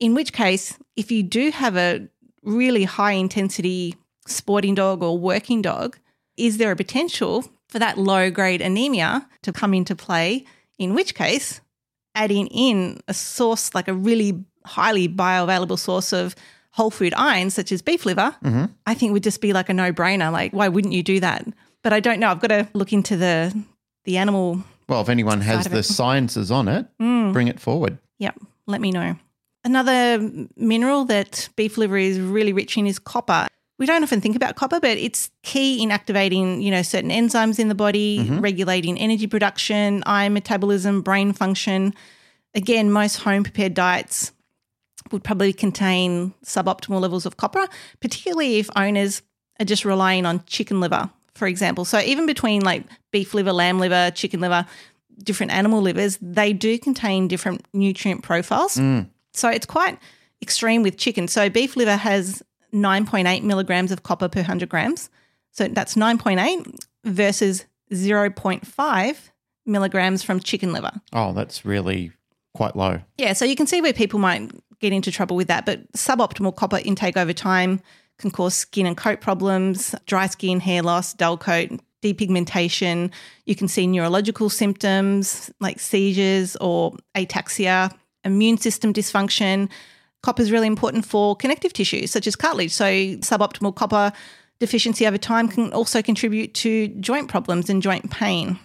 [0.00, 2.08] In which case, if you do have a
[2.42, 5.98] really high intensity sporting dog or working dog,
[6.38, 10.46] is there a potential for that low grade anemia to come into play?
[10.78, 11.60] In which case,
[12.14, 16.34] adding in a source like a really highly bioavailable source of
[16.72, 18.64] whole food iron, such as beef liver, mm-hmm.
[18.86, 20.32] I think would just be like a no brainer.
[20.32, 21.46] Like, why wouldn't you do that?
[21.82, 22.28] But I don't know.
[22.30, 23.54] I've got to look into the
[24.04, 24.62] the animal.
[24.88, 27.32] Well, if anyone has the sciences on it, mm.
[27.32, 27.98] bring it forward.
[28.18, 29.16] Yep, let me know.
[29.64, 33.46] Another mineral that beef liver is really rich in is copper.
[33.78, 37.58] We don't often think about copper, but it's key in activating, you know, certain enzymes
[37.58, 38.40] in the body, mm-hmm.
[38.40, 41.94] regulating energy production, iron metabolism, brain function.
[42.54, 44.32] Again, most home prepared diets
[45.10, 47.66] would probably contain suboptimal levels of copper,
[48.00, 49.22] particularly if owners
[49.60, 51.84] are just relying on chicken liver, for example.
[51.84, 54.66] So even between like beef liver, lamb liver, chicken liver,
[55.22, 58.76] different animal livers, they do contain different nutrient profiles.
[58.76, 59.08] Mm.
[59.32, 59.98] So it's quite
[60.40, 61.28] extreme with chicken.
[61.28, 65.10] So beef liver has 9.8 milligrams of copper per 100 grams.
[65.52, 69.16] So that's 9.8 versus 0.5
[69.66, 70.92] milligrams from chicken liver.
[71.12, 72.12] Oh, that's really
[72.54, 73.00] quite low.
[73.18, 74.50] Yeah, so you can see where people might
[74.82, 75.64] get into trouble with that.
[75.64, 77.80] But suboptimal copper intake over time
[78.18, 81.70] can cause skin and coat problems, dry skin, hair loss, dull coat,
[82.02, 83.10] depigmentation.
[83.46, 89.70] You can see neurological symptoms like seizures or ataxia, immune system dysfunction.
[90.22, 92.72] Copper is really important for connective tissues such as cartilage.
[92.72, 94.12] So suboptimal copper
[94.60, 98.58] deficiency over time can also contribute to joint problems and joint pain.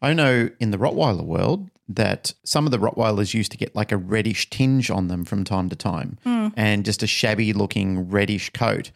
[0.00, 3.92] I know in the Rottweiler world that some of the Rottweilers used to get like
[3.92, 6.18] a reddish tinge on them from time to time
[6.56, 8.90] and just a shabby looking reddish coat.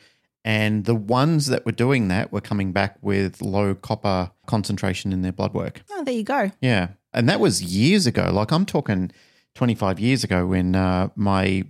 [0.45, 5.21] And the ones that were doing that were coming back with low copper concentration in
[5.23, 5.83] their blood work.
[5.91, 6.51] Oh, there you go.
[6.63, 6.89] Yeah.
[7.13, 8.31] And that was years ago.
[8.33, 9.11] Like I'm talking
[9.55, 11.65] 25 years ago when uh, my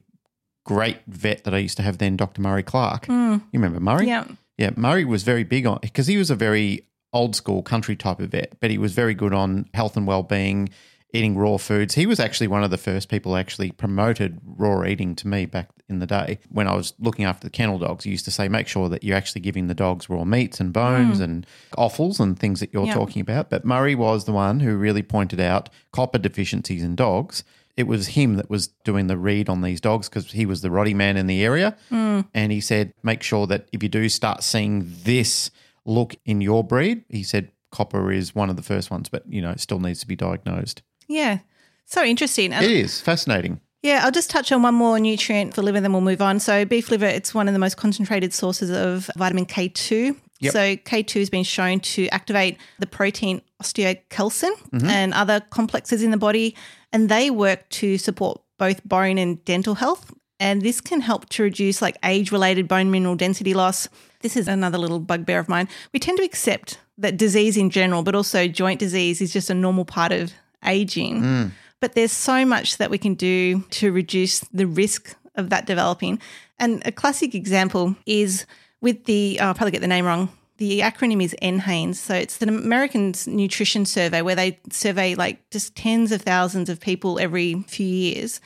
[0.64, 2.42] great vet that I used to have then, Dr.
[2.42, 3.08] Murray Clark.
[3.08, 4.06] You remember Murray?
[4.06, 4.24] Yeah.
[4.58, 8.20] Yeah, Murray was very big on because he was a very old school country type
[8.20, 10.68] of vet, but he was very good on health and well being,
[11.12, 11.94] eating raw foods.
[11.94, 15.46] He was actually one of the first people who actually promoted raw eating to me
[15.46, 16.38] back in the day.
[16.50, 19.02] When I was looking after the kennel dogs, he used to say, make sure that
[19.02, 21.24] you're actually giving the dogs raw meats and bones mm.
[21.24, 21.46] and
[21.78, 22.94] offals and things that you're Yeah.
[22.94, 23.48] talking about.
[23.48, 27.42] But Murray was the one who really pointed out copper deficiencies in dogs.
[27.76, 30.70] It was him that was doing the read on these dogs because he was the
[30.70, 31.76] roddy man in the area.
[31.90, 32.26] Mm.
[32.34, 35.50] And he said, make sure that if you do start seeing this
[35.86, 39.40] look in your breed, he said copper is one of the first ones, but you
[39.40, 40.82] know, it still needs to be diagnosed.
[41.08, 41.38] Yeah.
[41.86, 42.52] So interesting.
[42.52, 43.60] It is fascinating.
[43.82, 46.40] Yeah, I'll just touch on one more nutrient for liver, then we'll move on.
[46.40, 50.16] So, beef liver, it's one of the most concentrated sources of vitamin K2.
[50.40, 50.52] Yep.
[50.52, 54.86] So, K2 has been shown to activate the protein osteocalcin mm-hmm.
[54.86, 56.56] and other complexes in the body,
[56.92, 60.12] and they work to support both bone and dental health.
[60.40, 63.88] And this can help to reduce like age related bone mineral density loss.
[64.20, 65.68] This is another little bugbear of mine.
[65.92, 69.54] We tend to accept that disease in general, but also joint disease, is just a
[69.54, 70.32] normal part of
[70.64, 71.22] aging.
[71.22, 71.50] Mm.
[71.80, 76.20] But there's so much that we can do to reduce the risk of that developing.
[76.58, 78.46] And a classic example is
[78.80, 80.30] with the, oh, I'll probably get the name wrong.
[80.58, 81.94] The acronym is NHANES.
[81.94, 86.80] So it's the American Nutrition Survey where they survey like just tens of thousands of
[86.80, 88.40] people every few years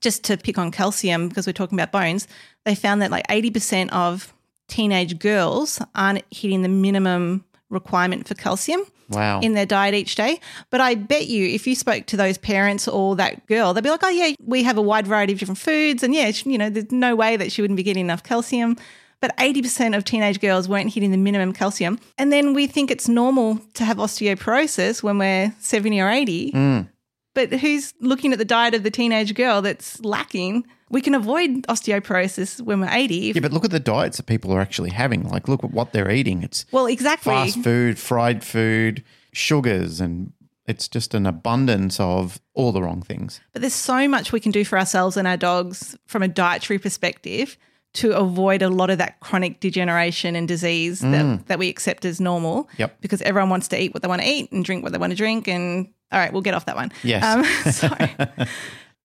[0.00, 2.26] just to pick on calcium because we're talking about bones.
[2.64, 4.32] They found that like 80% of
[4.68, 9.40] teenage girls aren't hitting the minimum requirement for calcium Wow.
[9.40, 10.38] in their diet each day.
[10.70, 13.90] But I bet you, if you spoke to those parents or that girl, they'd be
[13.90, 16.68] like, "Oh yeah, we have a wide variety of different foods, and yeah, you know,
[16.70, 18.76] there's no way that she wouldn't be getting enough calcium."
[19.20, 21.98] But 80% of teenage girls weren't hitting the minimum calcium.
[22.18, 26.52] And then we think it's normal to have osteoporosis when we're 70 or 80.
[26.52, 26.88] Mm.
[27.34, 31.66] But who's looking at the diet of the teenage girl that's lacking We can avoid
[31.66, 33.14] osteoporosis when we're 80.
[33.14, 35.28] Yeah, but look at the diets that people are actually having.
[35.28, 36.42] Like, look at what they're eating.
[36.42, 37.32] It's well, exactly.
[37.32, 40.32] fast food, fried food, sugars, and
[40.66, 43.40] it's just an abundance of all the wrong things.
[43.52, 46.78] But there's so much we can do for ourselves and our dogs from a dietary
[46.78, 47.56] perspective
[47.94, 52.20] to avoid a lot of that chronic degeneration and disease that, that we accept as
[52.20, 52.64] normal.
[52.64, 52.78] Mm.
[52.78, 53.00] Yep.
[53.00, 55.10] Because everyone wants to eat what they want to eat and drink what they want
[55.10, 55.48] to drink.
[55.48, 56.92] And all right, we'll get off that one.
[57.02, 57.24] Yes.
[57.24, 57.88] Um, so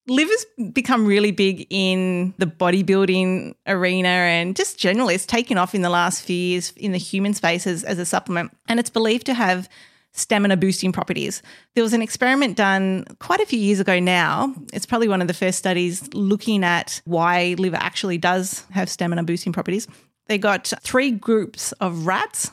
[0.06, 5.82] liver's become really big in the bodybuilding arena and just generally it's taken off in
[5.82, 8.54] the last few years in the human space as, as a supplement.
[8.68, 9.68] And it's believed to have
[10.12, 11.42] stamina boosting properties.
[11.74, 14.54] There was an experiment done quite a few years ago now.
[14.72, 19.24] It's probably one of the first studies looking at why liver actually does have stamina
[19.24, 19.88] boosting properties.
[20.26, 22.52] They got three groups of rats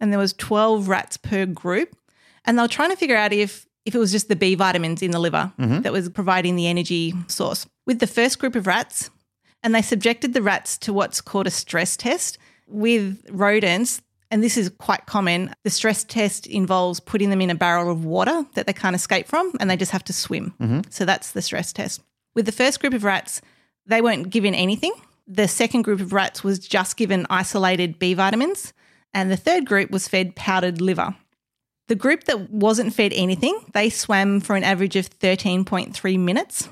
[0.00, 1.94] and there was 12 rats per group
[2.44, 5.02] and they were trying to figure out if if it was just the B vitamins
[5.02, 5.80] in the liver mm-hmm.
[5.80, 7.66] that was providing the energy source.
[7.86, 9.10] With the first group of rats,
[9.62, 12.38] and they subjected the rats to what's called a stress test.
[12.66, 17.54] With rodents, and this is quite common, the stress test involves putting them in a
[17.54, 20.54] barrel of water that they can't escape from and they just have to swim.
[20.60, 20.80] Mm-hmm.
[20.90, 22.02] So that's the stress test.
[22.34, 23.42] With the first group of rats,
[23.86, 24.94] they weren't given anything.
[25.26, 28.72] The second group of rats was just given isolated B vitamins.
[29.14, 31.14] And the third group was fed powdered liver.
[31.92, 36.70] The group that wasn't fed anything, they swam for an average of 13.3 minutes.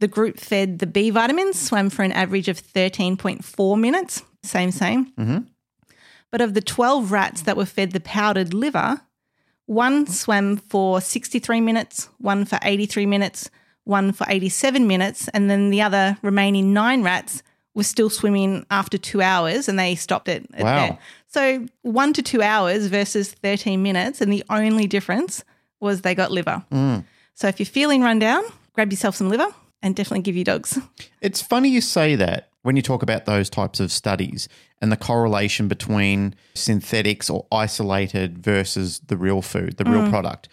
[0.00, 4.22] The group fed the B vitamins swam for an average of 13.4 minutes.
[4.42, 5.12] Same, same.
[5.18, 5.38] Mm-hmm.
[6.30, 9.02] But of the 12 rats that were fed the powdered liver,
[9.66, 13.50] one swam for 63 minutes, one for 83 minutes,
[13.84, 17.42] one for 87 minutes, and then the other remaining nine rats
[17.74, 20.76] were still swimming after two hours and they stopped it at Wow.
[20.76, 20.98] there.
[21.32, 25.44] So one to two hours versus 13 minutes, and the only difference
[25.80, 26.62] was they got liver.
[26.70, 27.04] Mm.
[27.34, 28.42] So if you're feeling run down,
[28.74, 29.48] grab yourself some liver
[29.82, 30.78] and definitely give your dogs.
[31.22, 34.48] It's funny you say that when you talk about those types of studies
[34.80, 40.10] and the correlation between synthetics or isolated versus the real food, the real mm.
[40.10, 40.48] product.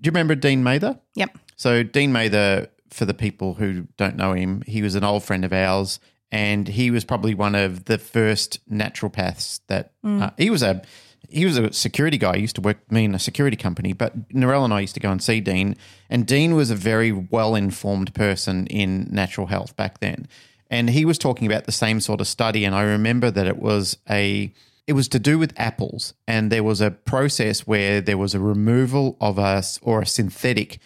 [0.00, 0.98] Do you remember Dean Mather?
[1.14, 1.38] Yep.
[1.56, 5.44] So Dean Mather, for the people who don't know him, he was an old friend
[5.44, 5.98] of ours,
[6.30, 10.82] and he was probably one of the first naturopaths that uh, he was a
[11.30, 12.36] he was a security guy.
[12.36, 14.94] He used to work with me in a security company, but Narelle and I used
[14.94, 15.76] to go and see Dean,
[16.08, 20.28] and Dean was a very well informed person in natural health back then,
[20.70, 23.58] and he was talking about the same sort of study, and I remember that it
[23.58, 24.52] was a
[24.86, 28.40] it was to do with apples, and there was a process where there was a
[28.40, 30.78] removal of a or a synthetic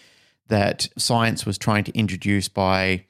[0.48, 3.05] that science was trying to introduce by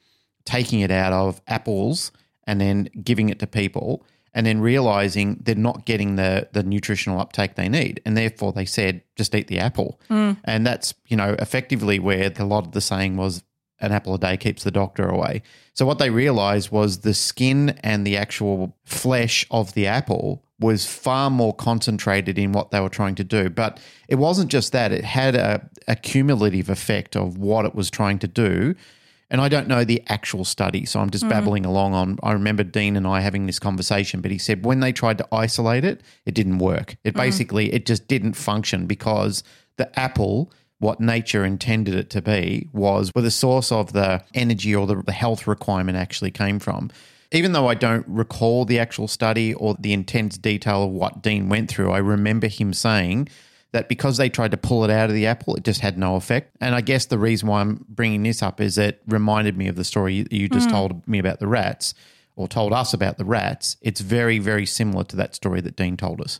[0.45, 2.11] taking it out of apples
[2.45, 7.19] and then giving it to people and then realizing they're not getting the the nutritional
[7.19, 8.01] uptake they need.
[8.05, 9.99] And therefore they said just eat the apple.
[10.09, 10.37] Mm.
[10.43, 13.43] And that's you know effectively where a lot of the saying was
[13.79, 15.43] an apple a day keeps the doctor away.
[15.73, 20.85] So what they realized was the skin and the actual flesh of the apple was
[20.85, 23.49] far more concentrated in what they were trying to do.
[23.49, 24.93] But it wasn't just that.
[24.93, 28.75] It had a, a cumulative effect of what it was trying to do
[29.33, 31.29] and I don't know the actual study, so I'm just mm.
[31.29, 32.19] babbling along on.
[32.21, 35.27] I remember Dean and I having this conversation, but he said when they tried to
[35.31, 36.97] isolate it, it didn't work.
[37.03, 37.17] It mm.
[37.17, 39.43] basically it just didn't function because
[39.77, 44.75] the apple, what nature intended it to be, was where the source of the energy
[44.75, 46.91] or the, the health requirement actually came from.
[47.31, 51.49] Even though I don't recall the actual study or the intense detail of what Dean
[51.49, 53.29] went through, I remember him saying
[53.73, 56.15] that because they tried to pull it out of the apple, it just had no
[56.15, 56.55] effect.
[56.61, 59.75] And I guess the reason why I'm bringing this up is it reminded me of
[59.75, 60.73] the story you- you just hmm.
[60.73, 61.93] told me about the rats
[62.35, 63.77] or told us about the rats.
[63.81, 66.39] It's very, very similar to that story that Dean told us.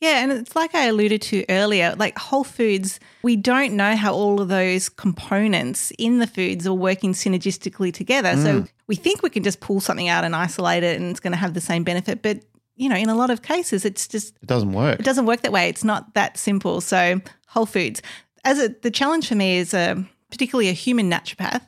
[0.00, 4.12] Yeah, and it's like I alluded to earlier, like Whole Foods, we don't know how
[4.12, 8.36] all of those components in the foods are working synergistically together.
[8.36, 8.66] So hmm.
[8.88, 11.38] we think we can just pull something out and isolate it and it's going to
[11.38, 12.22] have the same benefit.
[12.22, 12.40] But,
[12.76, 14.98] you know, in a lot of cases, it's just, It doesn't work.
[15.00, 15.68] it doesn't work that way.
[15.68, 16.80] It's not that simple.
[16.80, 18.02] So Whole Foods,
[18.44, 21.62] as a, the challenge for me is a, particularly a human naturopath,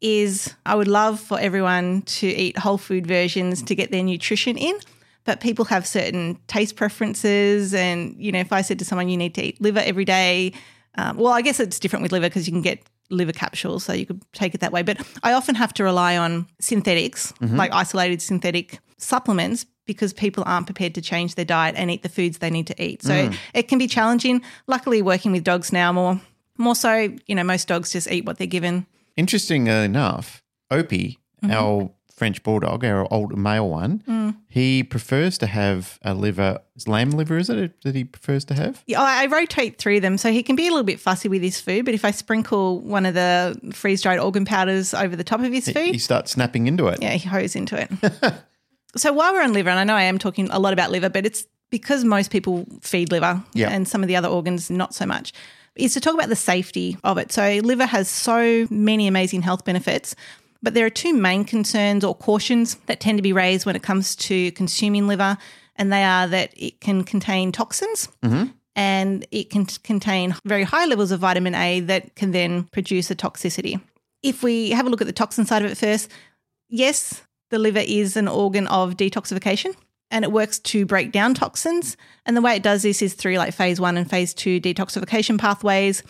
[0.00, 4.58] is I would love for everyone to eat whole food versions to get their nutrition
[4.58, 4.78] in.
[5.24, 7.72] But people have certain taste preferences.
[7.72, 10.52] And, you know, if I said to someone, you need to eat liver every day,
[10.96, 13.84] um, well, I guess it's different with liver because you can get liver capsules.
[13.84, 14.82] So you could take it that way.
[14.82, 20.66] But I often have to rely on synthetics, like isolated synthetic supplements, because people aren't
[20.66, 23.02] prepared to change their diet and eat the foods they need to eat.
[23.02, 23.36] So mm.
[23.52, 24.42] it can be challenging.
[24.66, 26.20] Luckily, working with dogs now more,
[26.58, 28.86] more so, you know, most dogs just eat what they're given.
[29.16, 31.52] Interesting enough, Opie, mm-hmm.
[31.52, 34.24] our French bulldog, our old male one, mm.
[34.54, 38.84] He prefers to have a liver, lamb liver, is it, that he prefers to have?
[38.86, 41.60] Yeah, I rotate through them, so he can be a little bit fussy with his
[41.60, 41.84] food.
[41.84, 45.52] But if I sprinkle one of the freeze dried organ powders over the top of
[45.52, 47.02] his food, He food, starts snapping into it.
[47.02, 47.90] yeah, he hose into it.
[48.96, 51.08] so while we're on liver, and I know I am talking a lot about liver,
[51.08, 53.70] but it's because most people feed liver Yeah.
[53.70, 55.32] and some of the other organs not so much,
[55.74, 57.32] is to talk about the safety of it.
[57.32, 60.14] So liver has so many amazing health benefits.
[60.62, 63.82] But there are two main concerns or cautions that tend to be raised when it
[63.82, 65.36] comes to consuming liver,
[65.76, 68.44] and they are that it can contain toxins mm-hmm.
[68.76, 73.14] and it can contain very high levels of vitamin A that can then produce a
[73.14, 73.80] toxicity.
[74.22, 76.10] If we have a look at the toxin side of it first,
[76.68, 77.20] yes,
[77.50, 79.74] the liver is an organ of detoxification
[80.10, 81.96] and it works to break down toxins.
[82.26, 85.38] And the way it does this is through like phase one and phase two detoxification
[85.38, 86.02] pathways.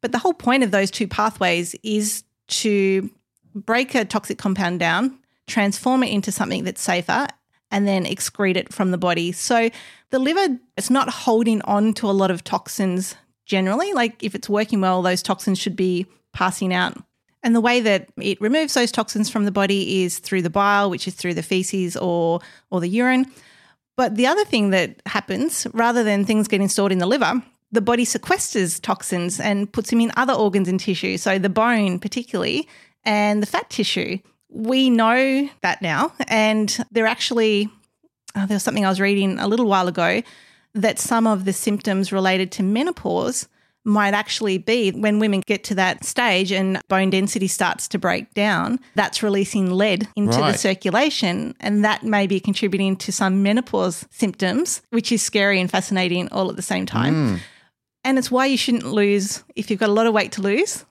[0.00, 3.10] But the whole point of those two pathways is to
[3.54, 7.26] break a toxic compound down, transform it into something that's safer,
[7.70, 9.32] and then excrete it from the body.
[9.32, 9.70] So
[10.10, 13.14] the liver, it's not holding on to a lot of toxins
[13.46, 13.92] generally.
[13.92, 16.96] Like if it's working well, those toxins should be passing out.
[17.42, 20.90] And the way that it removes those toxins from the body is through the bile,
[20.90, 22.40] which is through the feces or
[22.70, 23.26] or the urine.
[23.96, 27.80] But the other thing that happens, rather than things getting stored in the liver, the
[27.80, 31.16] body sequesters toxins and puts them in other organs and tissue.
[31.16, 32.68] So the bone, particularly,
[33.04, 34.18] and the fat tissue.
[34.48, 36.12] We know that now.
[36.28, 37.70] And they're actually,
[38.34, 40.22] uh, there was something I was reading a little while ago
[40.74, 43.48] that some of the symptoms related to menopause
[43.84, 48.32] might actually be when women get to that stage and bone density starts to break
[48.34, 50.52] down, that's releasing lead into Right.
[50.52, 51.54] the circulation.
[51.60, 56.48] And that may be contributing to some menopause symptoms, which is scary and fascinating all
[56.48, 57.14] at the same time.
[57.30, 57.36] Hmm.
[58.04, 60.84] And it's why you shouldn't lose, if you've got a lot of weight to lose,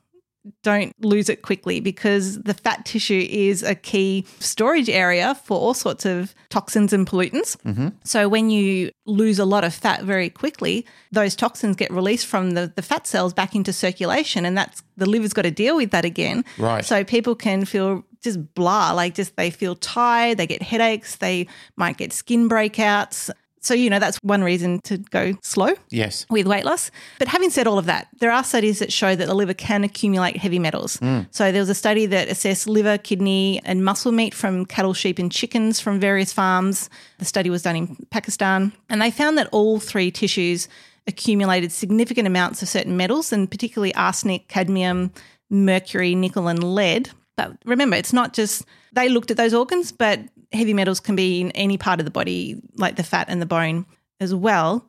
[0.64, 5.74] don't lose it quickly because the fat tissue is a key storage area for all
[5.74, 7.58] sorts of toxins and pollutants.
[7.58, 7.90] Mm-hmm.
[8.04, 12.52] So when you lose a lot of fat very quickly, those toxins get released from
[12.52, 15.92] the, the fat cells back into circulation and that's the liver's got to deal with
[15.92, 16.44] that again.
[16.58, 16.84] Right.
[16.84, 21.48] So people can feel just blah, like just they feel tired, they get headaches, they
[21.76, 23.30] might get skin breakouts.
[23.62, 26.26] So, you know, that's one reason to go slow Yes.
[26.30, 26.90] with weight loss.
[27.20, 29.84] But having said all of that, there are studies that show that the liver can
[29.84, 30.98] accumulate heavy metals.
[30.98, 31.22] Hmm.
[31.30, 35.20] So there was a study that assessed liver, kidney, and muscle meat from cattle, sheep,
[35.20, 36.90] and chickens from various farms.
[37.20, 40.68] The study was done in Pakistan, and they found that all three tissues
[41.08, 45.12] accumulated significant amounts of certain metals, and particularly arsenic, cadmium,
[45.52, 47.10] mercury, nickel, and lead.
[47.38, 50.20] But remember, it's not just they looked at those organs, but
[50.54, 53.46] heavy metals can be in any part of the body, like the fat and the
[53.46, 53.86] bone
[54.20, 54.88] as well.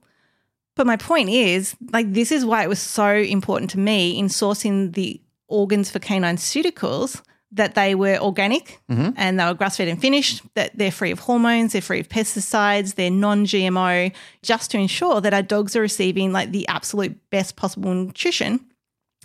[0.74, 4.26] But my point is, like, this is why it was so important to me in
[4.26, 9.10] sourcing the organs for CanineCeuticals that they were organic mm-hmm.
[9.16, 12.08] and they were grass fed and finished, that they're free of hormones, they're free of
[12.08, 17.14] pesticides, they're non GMO, just to ensure that our dogs are receiving like the absolute
[17.30, 18.64] best possible nutrition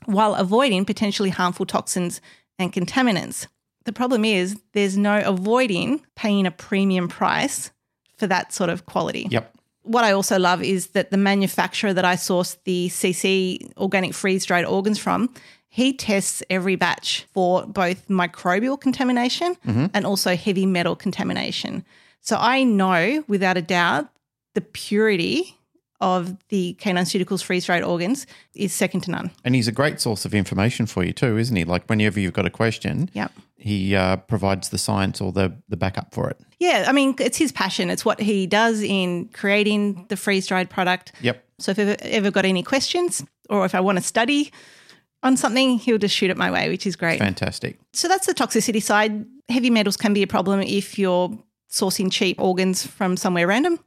[0.05, 2.19] while avoiding potentially harmful toxins
[2.59, 3.47] and contaminants.
[3.87, 7.71] The problem is there's no avoiding paying a premium price
[8.17, 9.55] for that sort of quality Yep.
[9.83, 14.45] what I also love is that the manufacturer that I source the CC organic freeze
[14.45, 15.33] dried organs from,
[15.69, 19.85] he tests every batch for both microbial contamination mm-hmm.
[19.93, 21.85] and also heavy metal contamination.
[22.19, 24.09] So I know without a doubt
[24.53, 25.56] the purity
[25.99, 29.31] of the CanineCeuticals freeze dried organs is second to none.
[29.43, 31.63] And he's a great source of information for you too, isn't he?
[31.63, 33.31] Like whenever you've got a question, Yep.
[33.57, 36.39] he uh, provides the science or the the backup for it.
[36.59, 37.89] Yeah, I mean, it's his passion.
[37.89, 41.11] It's what he does in creating the freeze dried product.
[41.21, 41.43] Yep.
[41.59, 44.51] So if I've ever got any questions or if I want to study
[45.23, 47.17] on something, he'll just shoot it my way, which is great.
[47.19, 47.79] Fantastic.
[47.93, 49.25] So that's the toxicity side.
[49.49, 51.35] Heavy metals can be a problem if you're
[51.71, 53.79] sourcing cheap organs from somewhere random.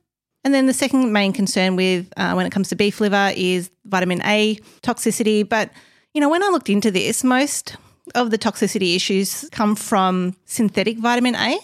[0.45, 3.71] And then the second main concern with uh, when it comes to beef liver is
[3.85, 5.47] vitamin A toxicity.
[5.47, 5.71] But
[6.15, 7.77] you know, when I looked into this, most
[8.15, 11.59] of the toxicity issues come from synthetic vitamin A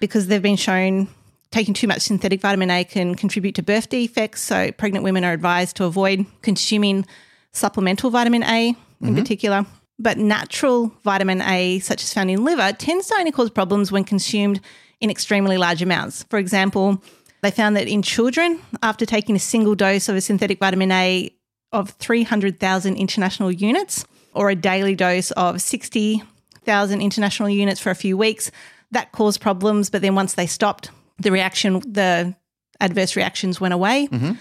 [0.00, 1.08] because they've been shown
[1.50, 4.42] taking too much synthetic vitamin A can contribute to birth defects.
[4.42, 7.06] So pregnant women are advised to avoid consuming
[7.52, 9.66] supplemental vitamin A in particular.
[9.98, 14.02] But natural vitamin A, such as found in liver, tends to only cause problems when
[14.02, 14.60] consumed
[15.00, 16.24] in extremely large amounts.
[16.24, 17.00] For example,
[17.44, 21.30] they found that in children, after taking a single dose of a synthetic vitamin A
[21.72, 28.16] of 300,000 international units or a daily dose of 60,000 international units for a few
[28.16, 28.50] weeks,
[28.92, 29.90] that caused problems.
[29.90, 32.34] But then once they stopped, the reaction, the
[32.80, 34.08] adverse reactions went away.
[34.10, 34.32] Mm-hmm.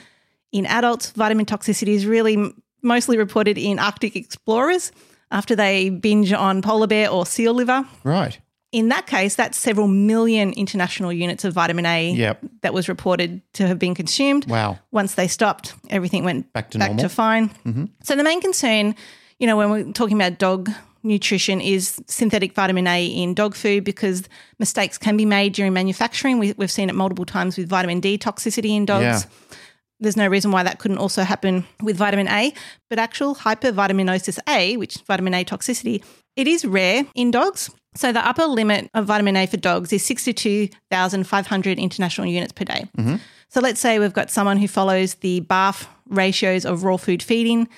[0.54, 4.94] In adults, vitamin toxicity is really mostly reported in Arctic explorers
[5.30, 7.86] after they binge on polar bear or seal liver.
[8.06, 8.40] Right.
[8.74, 12.42] In that case, that's several million international units of vitamin A Yep.
[12.64, 14.46] that was reported to have been consumed.
[14.50, 14.80] Wow.
[14.92, 17.04] Once they stopped, everything went Back to back normal.
[17.04, 17.50] to fine.
[17.66, 17.86] Mm-hmm.
[18.04, 18.96] So the main concern,
[19.38, 20.72] you know, when we're talking about dog
[21.04, 24.24] nutrition is synthetic vitamin A in dog food because
[24.58, 26.40] mistakes can be made during manufacturing.
[26.40, 29.04] We, we've seen it multiple times with vitamin D toxicity in dogs.
[29.04, 29.56] Yeah.
[30.00, 32.54] There's no reason why that couldn't also happen with vitamin A,
[32.90, 36.04] but actual hypervitaminosis A, which vitamin A toxicity,
[36.36, 37.70] it is rare in dogs.
[37.96, 42.90] So the upper limit of vitamin A for dogs is 62,500 international units per day.
[42.98, 43.16] Mm-hmm.
[43.50, 47.70] So let's say we've got someone who follows the BARF ratios of raw food feeding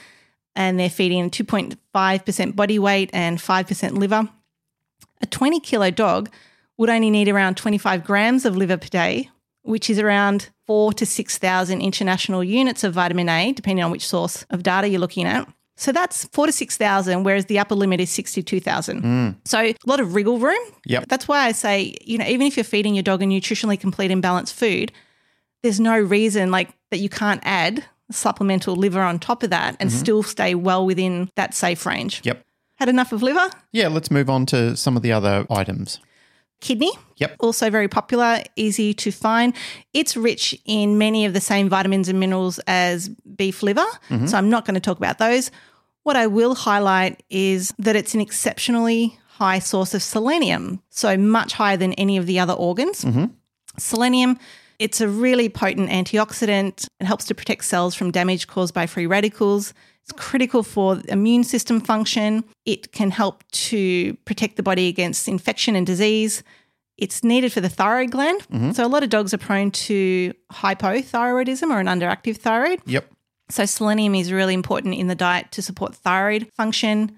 [0.55, 4.30] and they're feeding 2.5% body weight and 5% liver.
[5.22, 6.30] A 20 kilo dog
[6.78, 9.30] would only need around 25 grams of liver per day,
[9.63, 14.45] which is around four to 6,000 international units of vitamin A, depending on which source
[14.49, 15.47] of data you're looking at.
[15.78, 19.03] So that's four to 6,000, whereas the upper limit is 62,000.
[19.03, 19.36] Mm.
[19.43, 20.61] So a lot of wriggle room.
[20.86, 21.07] Yep.
[21.09, 24.09] That's why I say, you know, even if you're feeding your dog a nutritionally complete
[24.09, 24.93] and balanced food,
[25.63, 29.89] there's no reason like that you can't add supplemental liver on top of that and
[29.89, 29.99] mm-hmm.
[29.99, 32.21] still stay well within that safe range.
[32.23, 32.43] Yep.
[32.76, 33.49] Had enough of liver?
[33.71, 35.99] Yeah, let's move on to some of the other items.
[36.62, 36.91] Kidney.
[37.18, 37.36] Yep.
[37.39, 39.53] Also very popular, easy to find.
[39.93, 43.86] It's rich in many of the same vitamins and minerals as beef liver.
[44.10, 44.28] Mm-hmm.
[44.28, 45.51] So I'm not going to talk about those.
[46.03, 51.53] What I will highlight is that it's an exceptionally high source of selenium, so much
[51.53, 53.03] higher than any of the other organs.
[53.03, 53.26] Mm-hmm.
[53.78, 54.39] Selenium,
[54.80, 56.88] it's a really potent antioxidant.
[56.99, 59.74] It helps to protect cells from damage caused by free radicals.
[60.06, 62.43] It's critical for immune system function.
[62.64, 66.43] It can help to protect the body against infection and disease.
[66.95, 68.41] It's needed for the thyroid gland.
[68.41, 68.72] Mm-hmm.
[68.74, 72.82] So, a lot of dogs are prone to hypothyroidism or an underactive thyroid.
[72.86, 73.12] Yep.
[73.49, 77.18] So, selenium is really important in the diet to support thyroid function,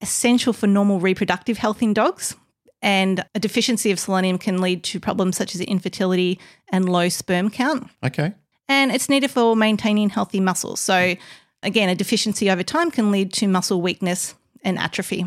[0.00, 2.36] essential for normal reproductive health in dogs.
[2.80, 6.38] And a deficiency of selenium can lead to problems such as infertility
[6.68, 7.90] and low sperm count.
[8.04, 8.34] Okay.
[8.68, 10.78] And it's needed for maintaining healthy muscles.
[10.78, 11.16] So,
[11.64, 15.26] again, a deficiency over time can lead to muscle weakness and atrophy.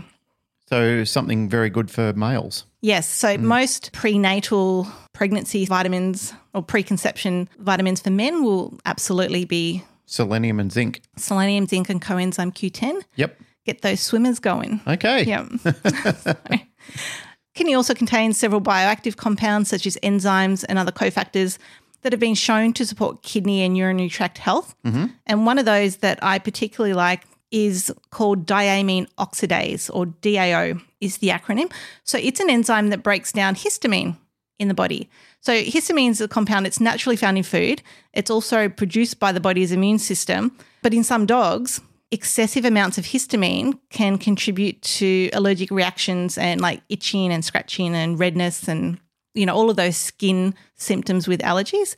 [0.70, 2.66] So something very good for males.
[2.82, 3.08] Yes.
[3.08, 3.46] So hmm.
[3.46, 11.02] most prenatal pregnancy vitamins or preconception vitamins for men will absolutely be Selenium and zinc.
[11.18, 13.02] selenium, zinc, and coenzyme Q10.
[13.16, 13.42] Yep.
[13.66, 14.80] Get those swimmers going.
[14.88, 15.24] Okay.
[15.24, 15.48] Yeah.
[16.18, 16.72] Sorry.
[17.56, 21.58] Kidney also contains several bioactive compounds such as enzymes and other cofactors
[22.08, 24.76] that have been shown to support kidney and urinary tract health.
[25.26, 31.18] And one of those that I particularly like is called diamine oxidase or DAO is
[31.18, 31.70] the acronym.
[32.06, 34.16] So it's an enzyme that breaks down histamine
[34.58, 35.10] in the body.
[35.42, 37.82] So histamine is a compound that's naturally found in food.
[38.14, 43.04] It's also produced by the body's immune system, but in some dogs, excessive amounts of
[43.04, 48.98] histamine can contribute to allergic reactions and like itching and scratching and redness and
[49.38, 51.96] you know all of those skin symptoms with allergies.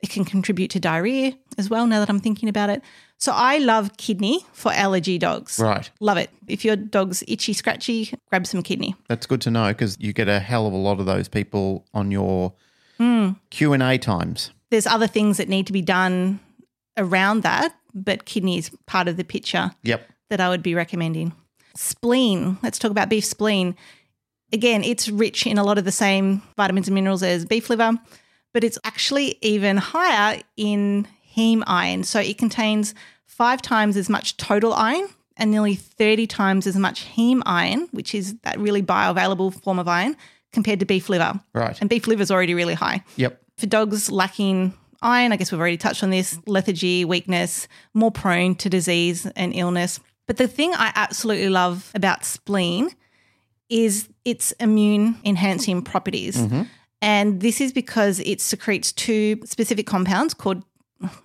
[0.00, 2.82] It can contribute to diarrhea as well now that I'm thinking about it.
[3.18, 5.58] So I love kidney for allergy dogs.
[5.58, 5.90] Right.
[5.98, 6.30] Love it.
[6.46, 8.94] If your dog's itchy scratchy, grab some kidney.
[9.08, 11.84] That's good to know because you get a hell of a lot of those people
[11.94, 12.52] on your
[12.96, 13.30] hmm.
[13.50, 14.52] Q and A times.
[14.70, 16.38] There's other things that need to be done
[16.96, 19.72] around that, but kidney is part of the picture.
[19.82, 20.08] Yep.
[20.30, 21.32] that I would be recommending.
[21.74, 23.74] Spleen, let's talk about beef spleen.
[24.52, 27.92] Again, it's rich in a lot of the same vitamins and minerals as beef liver,
[28.52, 32.02] but it's actually even higher in heme iron.
[32.04, 32.94] So it contains
[33.26, 38.14] five times as much total iron and nearly 30 times as much heme iron, which
[38.14, 40.16] is that really bioavailable form of iron,
[40.52, 41.38] compared to beef liver.
[41.54, 41.78] Right.
[41.80, 43.04] And beef liver is already really high.
[43.16, 43.40] Yep.
[43.58, 48.54] For dogs lacking iron, I guess we've already touched on this lethargy, weakness, more prone
[48.56, 50.00] to disease and illness.
[50.26, 52.90] But the thing I absolutely love about spleen
[53.68, 56.36] is its immune enhancing properties.
[56.36, 56.62] Mm-hmm.
[57.00, 60.64] And this is because it secretes two specific compounds called,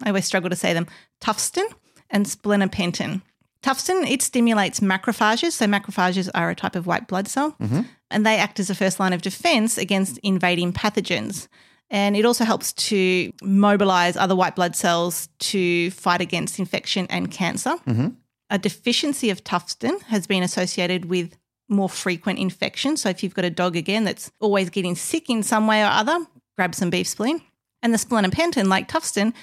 [0.04, 0.88] I always struggle to say them,
[1.22, 1.66] tuftsin
[2.10, 3.22] and splenopentin.
[3.64, 5.54] Tuftsin, it stimulates macrophages.
[5.54, 7.82] So macrophages are a type of white blood cell mm-hmm.
[8.12, 11.48] and they act as a first line of defense against invading pathogens.
[11.90, 17.32] And it also helps to mobilize other white blood cells to fight against infection and
[17.32, 17.76] cancer.
[17.88, 18.10] Mm-hmm.
[18.50, 21.36] A deficiency of tuftsin has been associated with
[21.74, 22.98] more frequent infection.
[22.98, 25.88] So if you've got a dog again that's always getting sick in some way or
[25.88, 27.42] other, grab some beef spleen.
[27.82, 29.34] And the splenopentin, like tuftsin,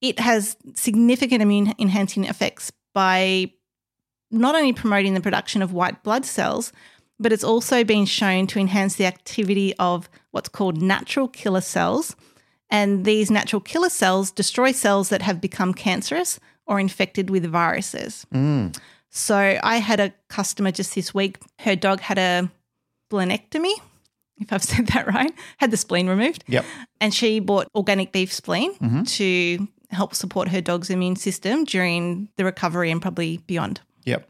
[0.00, 3.52] it has significant immune enhancing effects by
[4.30, 6.72] not only promoting the production of white blood cells,
[7.18, 12.16] but it's also been shown to enhance the activity of what's called natural killer cells.
[12.70, 18.26] And these natural killer cells destroy cells that have become cancerous or infected with viruses.
[18.32, 18.78] Mm.
[19.10, 22.50] So I had a customer just this week, her dog had a
[23.10, 23.74] splenectomy.
[24.38, 26.44] if I've said that right, had the spleen removed.
[26.46, 26.64] Yep.
[27.00, 29.02] And she bought organic beef spleen mm-hmm.
[29.02, 33.80] to help support her dog's immune system during the recovery and probably beyond.
[34.04, 34.28] Yep.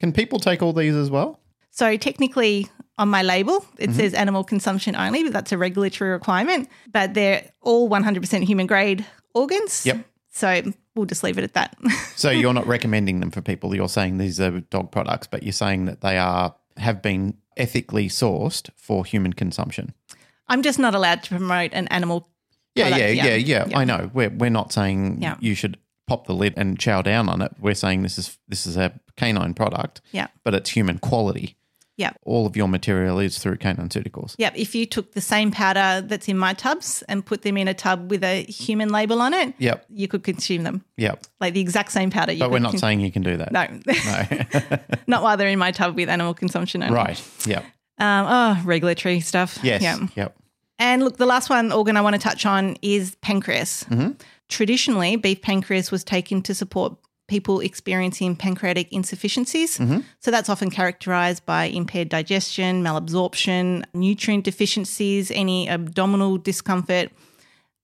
[0.00, 1.40] Can people take all these as well?
[1.70, 3.98] So technically on my label, it mm-hmm.
[3.98, 6.68] says animal consumption only, but that's a regulatory requirement.
[6.92, 9.86] But they're all 100% human grade organs.
[9.86, 10.04] Yep.
[10.32, 10.62] So
[10.94, 11.76] we'll just leave it at that.
[12.16, 13.74] So you're not recommending them for people.
[13.74, 18.08] You're saying these are dog products, but you're saying that they are have been ethically
[18.08, 19.92] sourced for human consumption.
[20.46, 22.28] I'm just not allowed to promote an animal.
[22.74, 23.78] Yeah, yeah, yeah, yeah, yeah.
[23.78, 24.10] I know.
[24.14, 25.36] We're we're not saying Yeah.
[25.40, 27.52] you should pop the lid and chow down on it.
[27.58, 30.28] We're saying this is this is a canine product, Yeah.
[30.44, 31.56] but it's human quality.
[31.98, 32.12] Yeah.
[32.24, 34.34] All of your material is through CanineCeuticals.
[34.38, 34.54] Yep.
[34.56, 37.74] If you took the same powder that's in my tubs and put them in a
[37.74, 40.84] tub with a human label on it, Yep, you could consume them.
[40.96, 41.24] yep.
[41.40, 42.32] Like the exact same powder.
[42.32, 43.52] You But we're not con- saying you can do that.
[43.52, 44.78] No, No.
[45.06, 46.94] not while they're in my tub with animal consumption only.
[46.94, 47.22] right.
[47.46, 47.62] Yep.
[47.98, 49.58] Um, oh, regulatory stuff.
[49.62, 49.82] Yes.
[49.82, 49.98] Yeah.
[50.16, 50.36] Yep.
[50.78, 53.84] And look, the last one organ I want to touch on is pancreas.
[54.48, 56.96] Traditionally, beef pancreas was taken to support
[57.28, 59.78] people experiencing pancreatic insufficiencies.
[59.78, 60.00] Mm-hmm.
[60.20, 67.10] So that's often characterized by impaired digestion, malabsorption, nutrient deficiencies, any abdominal discomfort.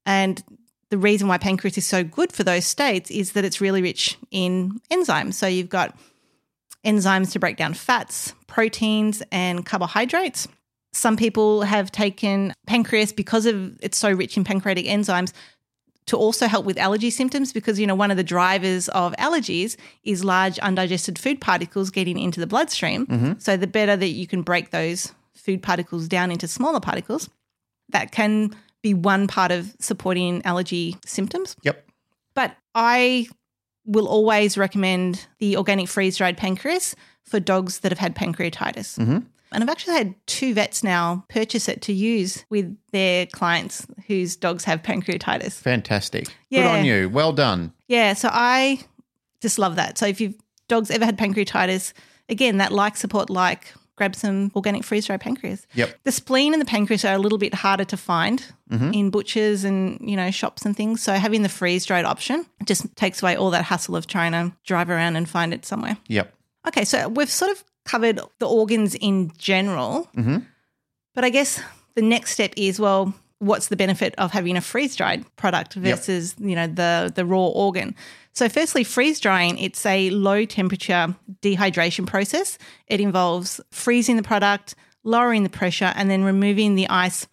[0.05, 0.43] And
[0.91, 4.19] the reason why pancreas is so good for those states is that it's really rich
[4.31, 5.35] in enzymes.
[5.35, 5.97] So you've got
[6.85, 10.49] enzymes to break down fats, proteins, and carbohydrates.
[10.93, 15.33] Some people have taken pancreas because of it's so rich in pancreatic enzymes
[16.09, 19.77] to also help with allergy symptoms because you know one of the drivers of allergies
[20.03, 23.07] is large undigested food particles getting into the bloodstream.
[23.07, 23.33] Mm-hmm.
[23.39, 27.31] So the better that you can break those food particles down into smaller particles,
[27.91, 31.57] that can be one part of supporting allergy symptoms.
[31.63, 31.85] Yep.
[32.35, 33.29] But I
[33.85, 36.95] will always recommend the organic freeze dried pancreas
[37.25, 38.99] for dogs that have had pancreatitis.
[38.99, 39.19] Mm-hmm.
[39.53, 44.37] And I've actually had two vets now purchase it to use with their clients whose
[44.37, 45.55] dogs have pancreatitis.
[45.55, 46.29] Fantastic.
[46.51, 47.09] Good on you.
[47.09, 47.73] Well done.
[47.87, 48.81] Yeah, so I
[49.41, 49.99] just love that.
[49.99, 50.35] So if you've
[50.69, 51.93] dogs ever had pancreatitis,
[52.29, 55.67] again, that like support like, grab some organic freeze dried pancreas.
[55.75, 55.99] Yep.
[56.05, 58.93] The spleen and the pancreas are a little bit harder to find mm-hmm.
[58.93, 61.03] in butchers and you know shops and things.
[61.03, 64.53] So having the freeze dried option just takes away all that hassle of trying to
[64.65, 65.99] drive around and find it somewhere.
[66.07, 66.33] Yep.
[66.67, 70.39] Okay, so we've sort of covered the organs in general, mm-hmm.
[71.15, 71.61] but I guess
[71.95, 76.35] the next step is well, what's the benefit of having a freeze dried product versus
[76.39, 77.95] you know the the raw organ?
[78.33, 82.59] So, firstly, freeze drying it's a low temperature dehydration process.
[82.87, 87.27] It involves freezing the product, lowering the pressure, and then removing the ice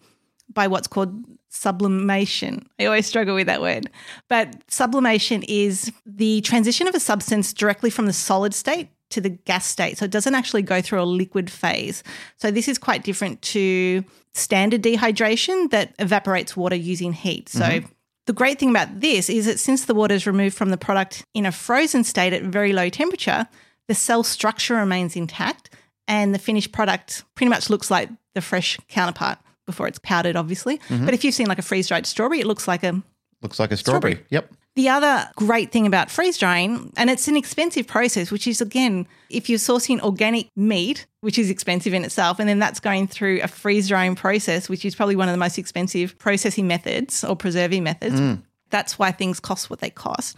[0.52, 2.66] by what's called sublimation.
[2.78, 3.90] I always struggle with that word.
[4.28, 9.30] But sublimation is the transition of a substance directly from the solid state to the
[9.30, 9.98] gas state.
[9.98, 12.02] So it doesn't actually go through a liquid phase.
[12.36, 14.04] So this is quite different to
[14.34, 17.48] standard dehydration that evaporates water using heat.
[17.48, 17.86] So mm-hmm.
[18.26, 21.24] the great thing about this is that since the water is removed from the product
[21.34, 23.46] in a frozen state at very low temperature,
[23.88, 25.70] the cell structure remains intact
[26.08, 30.78] and the finished product pretty much looks like the fresh counterpart before it's powdered, obviously.
[30.78, 31.04] Mm-hmm.
[31.04, 33.02] But if you've seen like a freeze dried strawberry, it looks like a.
[33.42, 34.14] Looks like a strawberry.
[34.14, 34.26] Strawberry.
[34.30, 34.52] Yep.
[34.76, 39.08] The other great thing about freeze drying, and it's an expensive process, which is again,
[39.30, 43.40] if you're sourcing organic meat, which is expensive in itself, and then that's going through
[43.42, 47.34] a freeze drying process, which is probably one of the most expensive processing methods or
[47.34, 48.20] preserving methods.
[48.68, 50.36] That's why things cost what they cost.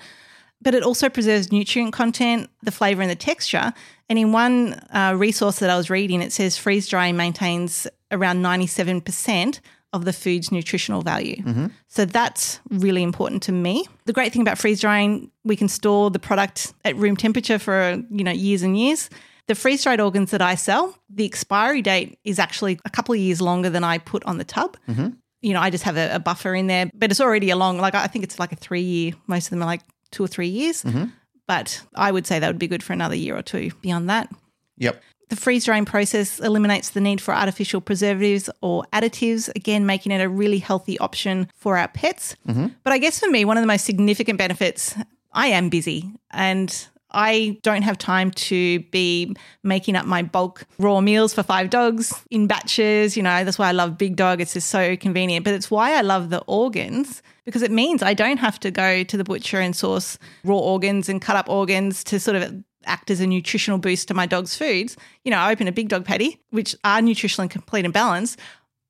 [0.63, 3.73] But it also preserves nutrient content, the flavor, and the texture.
[4.09, 8.43] And in one uh, resource that I was reading, it says freeze drying maintains around
[8.43, 9.61] 97%
[9.93, 11.37] of the food's nutritional value.
[11.37, 11.67] Mm-hmm.
[11.87, 13.87] So that's really important to me.
[14.05, 18.03] The great thing about freeze drying, we can store the product at room temperature for,
[18.11, 19.09] you know, years and years.
[19.47, 23.21] The freeze dried organs that I sell, the expiry date is actually a couple of
[23.21, 24.77] years longer than I put on the tub.
[24.89, 25.09] Mm-hmm.
[25.41, 27.79] You know, I just have a, a buffer in there, but it's already a long,
[27.79, 29.81] like I think it's like a three year, most of them are like
[30.11, 30.83] two or three years.
[30.83, 31.05] Mm-hmm.
[31.47, 34.29] But I would say that would be good for another year or two beyond that.
[34.77, 35.03] Yep.
[35.29, 40.21] The freeze drying process eliminates the need for artificial preservatives or additives, again, making it
[40.21, 42.35] a really healthy option for our pets.
[42.47, 42.69] Mm-hmm.
[42.83, 44.95] But I guess for me, one of the most significant benefits,
[45.33, 51.01] I am busy and I don't have time to be making up my bulk raw
[51.01, 53.17] meals for five dogs in batches.
[53.17, 54.41] You know, that's why I love Big Dog.
[54.41, 55.45] It's just so convenient.
[55.45, 59.03] But it's why I love the organs because it means I don't have to go
[59.05, 63.11] to the butcher and source raw organs and cut up organs to sort of act
[63.11, 64.97] as a nutritional boost to my dog's foods.
[65.25, 68.39] You know, I open a big dog patty, which are nutritionally complete and balanced,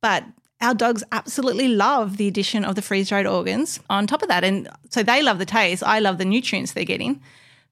[0.00, 0.24] but
[0.60, 4.44] our dogs absolutely love the addition of the freeze dried organs on top of that.
[4.44, 5.82] And so they love the taste.
[5.82, 7.20] I love the nutrients they're getting.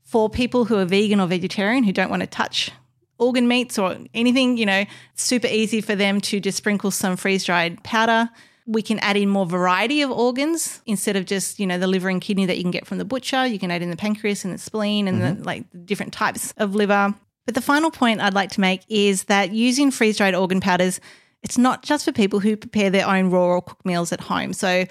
[0.03, 2.71] For people who are vegan or vegetarian who don't want to touch
[3.19, 7.45] organ meats or anything, you know, super easy for them to just sprinkle some freeze
[7.45, 8.31] dried powder.
[8.67, 12.09] We can add in more variety of organs instead of just, you know, the liver
[12.09, 13.47] and kidney that you can get from the butcher.
[13.47, 15.43] You can add in the pancreas and the spleen and the mm-hmm.
[15.43, 17.15] like the different types of liver.
[17.45, 21.01] But the final point I'd like to make is that using freeze dried organ powders,
[21.43, 24.53] it's not just for people who prepare their own raw or cooked meals at home.
[24.53, 24.85] So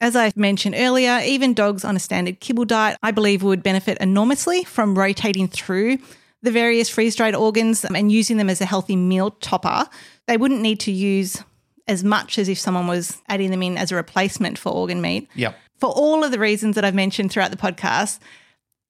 [0.00, 3.98] as I mentioned earlier, even dogs on a standard kibble diet, I believe, would benefit
[3.98, 5.98] enormously from rotating through
[6.42, 9.88] the various freeze dried organs and using them as a healthy meal topper.
[10.26, 11.44] They wouldn't need to use
[11.92, 15.28] as much as if someone was adding them in as a replacement for organ meat.
[15.34, 15.56] Yep.
[15.78, 18.18] For all of the reasons that I've mentioned throughout the podcast,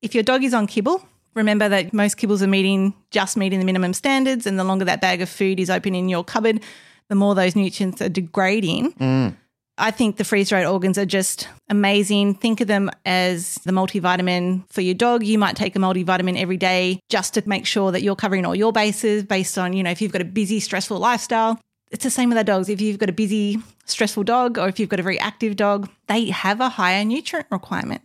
[0.01, 3.65] if your dog is on kibble, remember that most kibbles are meeting just meeting the
[3.65, 6.63] minimum standards, and the longer that bag of food is open in your cupboard,
[7.09, 8.93] the more those nutrients are degrading.
[8.95, 9.37] Mm.
[9.79, 12.35] I think the freeze dried organs are just amazing.
[12.35, 15.25] Think of them as the multivitamin for your dog.
[15.25, 18.55] You might take a multivitamin every day just to make sure that you're covering all
[18.55, 21.59] your bases based on, you know, if you've got a busy, stressful lifestyle.
[21.93, 22.69] It's the same with our dogs.
[22.69, 25.89] If you've got a busy, stressful dog or if you've got a very active dog,
[26.09, 28.03] they have a higher nutrient requirement.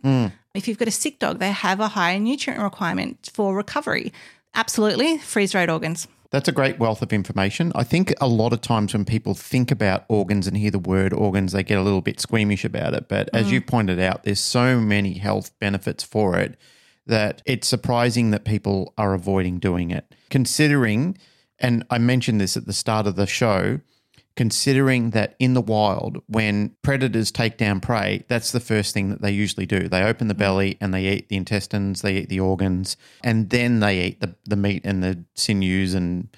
[0.54, 4.12] If you've got a sick dog, they have a higher nutrient requirement for recovery.
[4.54, 6.06] Absolutely, freeze dried organs.
[6.30, 7.72] That's a great wealth of information.
[7.74, 11.14] I think a lot of times when people think about organs and hear the word
[11.14, 13.08] organs, they get a little bit squeamish about it.
[13.08, 13.52] But as mm.
[13.52, 16.58] you pointed out, there's so many health benefits for it
[17.06, 20.14] that it's surprising that people are avoiding doing it.
[20.28, 21.16] Considering,
[21.60, 23.80] and I mentioned this at the start of the show,
[24.36, 29.20] considering that in the wild, when predators take down prey, that's the first thing that
[29.20, 29.88] they usually do.
[29.88, 33.80] They open the belly and they eat the intestines, they eat the organs, and then
[33.80, 36.28] they eat the, the meat and the sinews and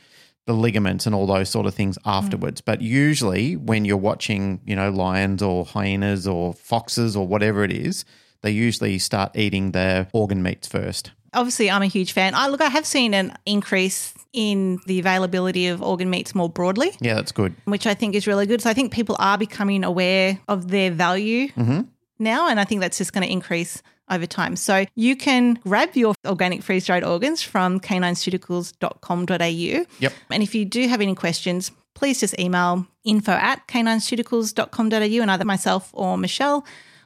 [0.46, 2.08] the ligaments and all those sort of things hmm.
[2.08, 2.60] afterwards.
[2.60, 7.72] But usually, when you're watching, you know, lions or hyenas or foxes or whatever it
[7.72, 8.04] is,
[8.42, 11.12] they usually start eating their organ meats first.
[11.34, 12.34] Obviously, I'm a huge fan.
[12.34, 16.92] I look, I have seen an increase in the availability of organ meats more broadly,
[17.00, 17.54] Yeah, that's good.
[17.64, 18.60] which I think is really good.
[18.60, 21.82] So I think people are becoming aware of their value mm-hmm.
[22.18, 24.56] now, and I think that's just going to increase over time.
[24.56, 29.86] So you can grab your organic freeze dried organs from canineceuticals.com.au.
[30.00, 30.12] Yep.
[30.30, 35.44] And if you do have any questions, please just email info at canineceuticals.com.au and either
[35.44, 36.64] myself or Michelle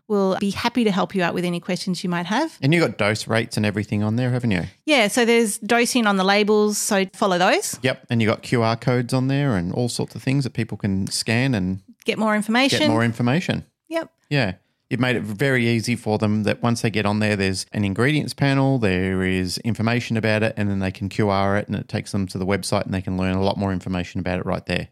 [0.08, 2.58] will be happy to help you out with any questions you might have.
[2.62, 4.64] And you got dose rates and everything on there, haven't you?
[4.84, 7.78] Yeah, so there's dosing on the labels, so follow those.
[7.82, 8.06] Yep.
[8.10, 11.06] And you got QR codes on there and all sorts of things that people can
[11.06, 12.78] scan and Get more information.
[12.80, 13.64] get more information.
[13.88, 14.10] Yep.
[14.28, 14.52] Yeah.
[14.90, 17.84] You've made it very easy for them that once they get on there, there's an
[17.84, 21.88] ingredients panel, there is information about it, and then they can QR it and it
[21.88, 24.44] takes them to the website and they can learn a lot more information about it
[24.46, 24.88] right there.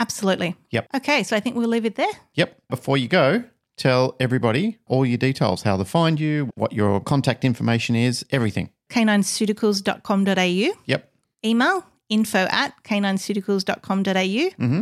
[0.00, 0.56] Absolutely.
[0.70, 0.88] Yep.
[0.96, 2.10] Okay, so I think we'll leave it there.
[2.34, 2.56] Yep.
[2.68, 3.44] Before you go,
[3.78, 8.70] tell everybody all your details, how to find you, what your contact information is, everything.
[8.90, 10.72] canineceuticals.com.au.
[10.86, 11.12] Yep.
[11.44, 14.12] Email info at canineceuticals.com.au.
[14.12, 14.80] Mm-hmm.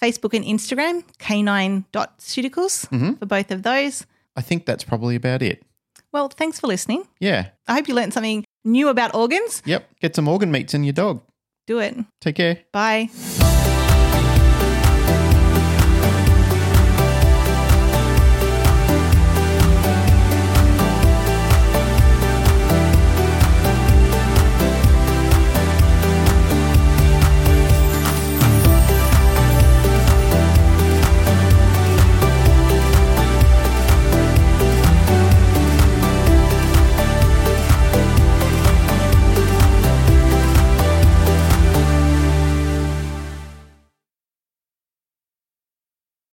[0.00, 3.14] Facebook and Instagram, canine.ceuticals Mm-hmm.
[3.14, 4.06] for both of those.
[4.36, 5.62] I think that's probably about it.
[6.12, 7.04] Well, thanks for listening.
[7.20, 7.48] Yeah.
[7.66, 9.62] I hope you learned something new about organs.
[9.66, 9.88] Yep.
[10.00, 11.22] Get some organ meats in your dog.
[11.66, 11.96] Do it.
[12.20, 12.60] Take care.
[12.72, 13.10] Bye.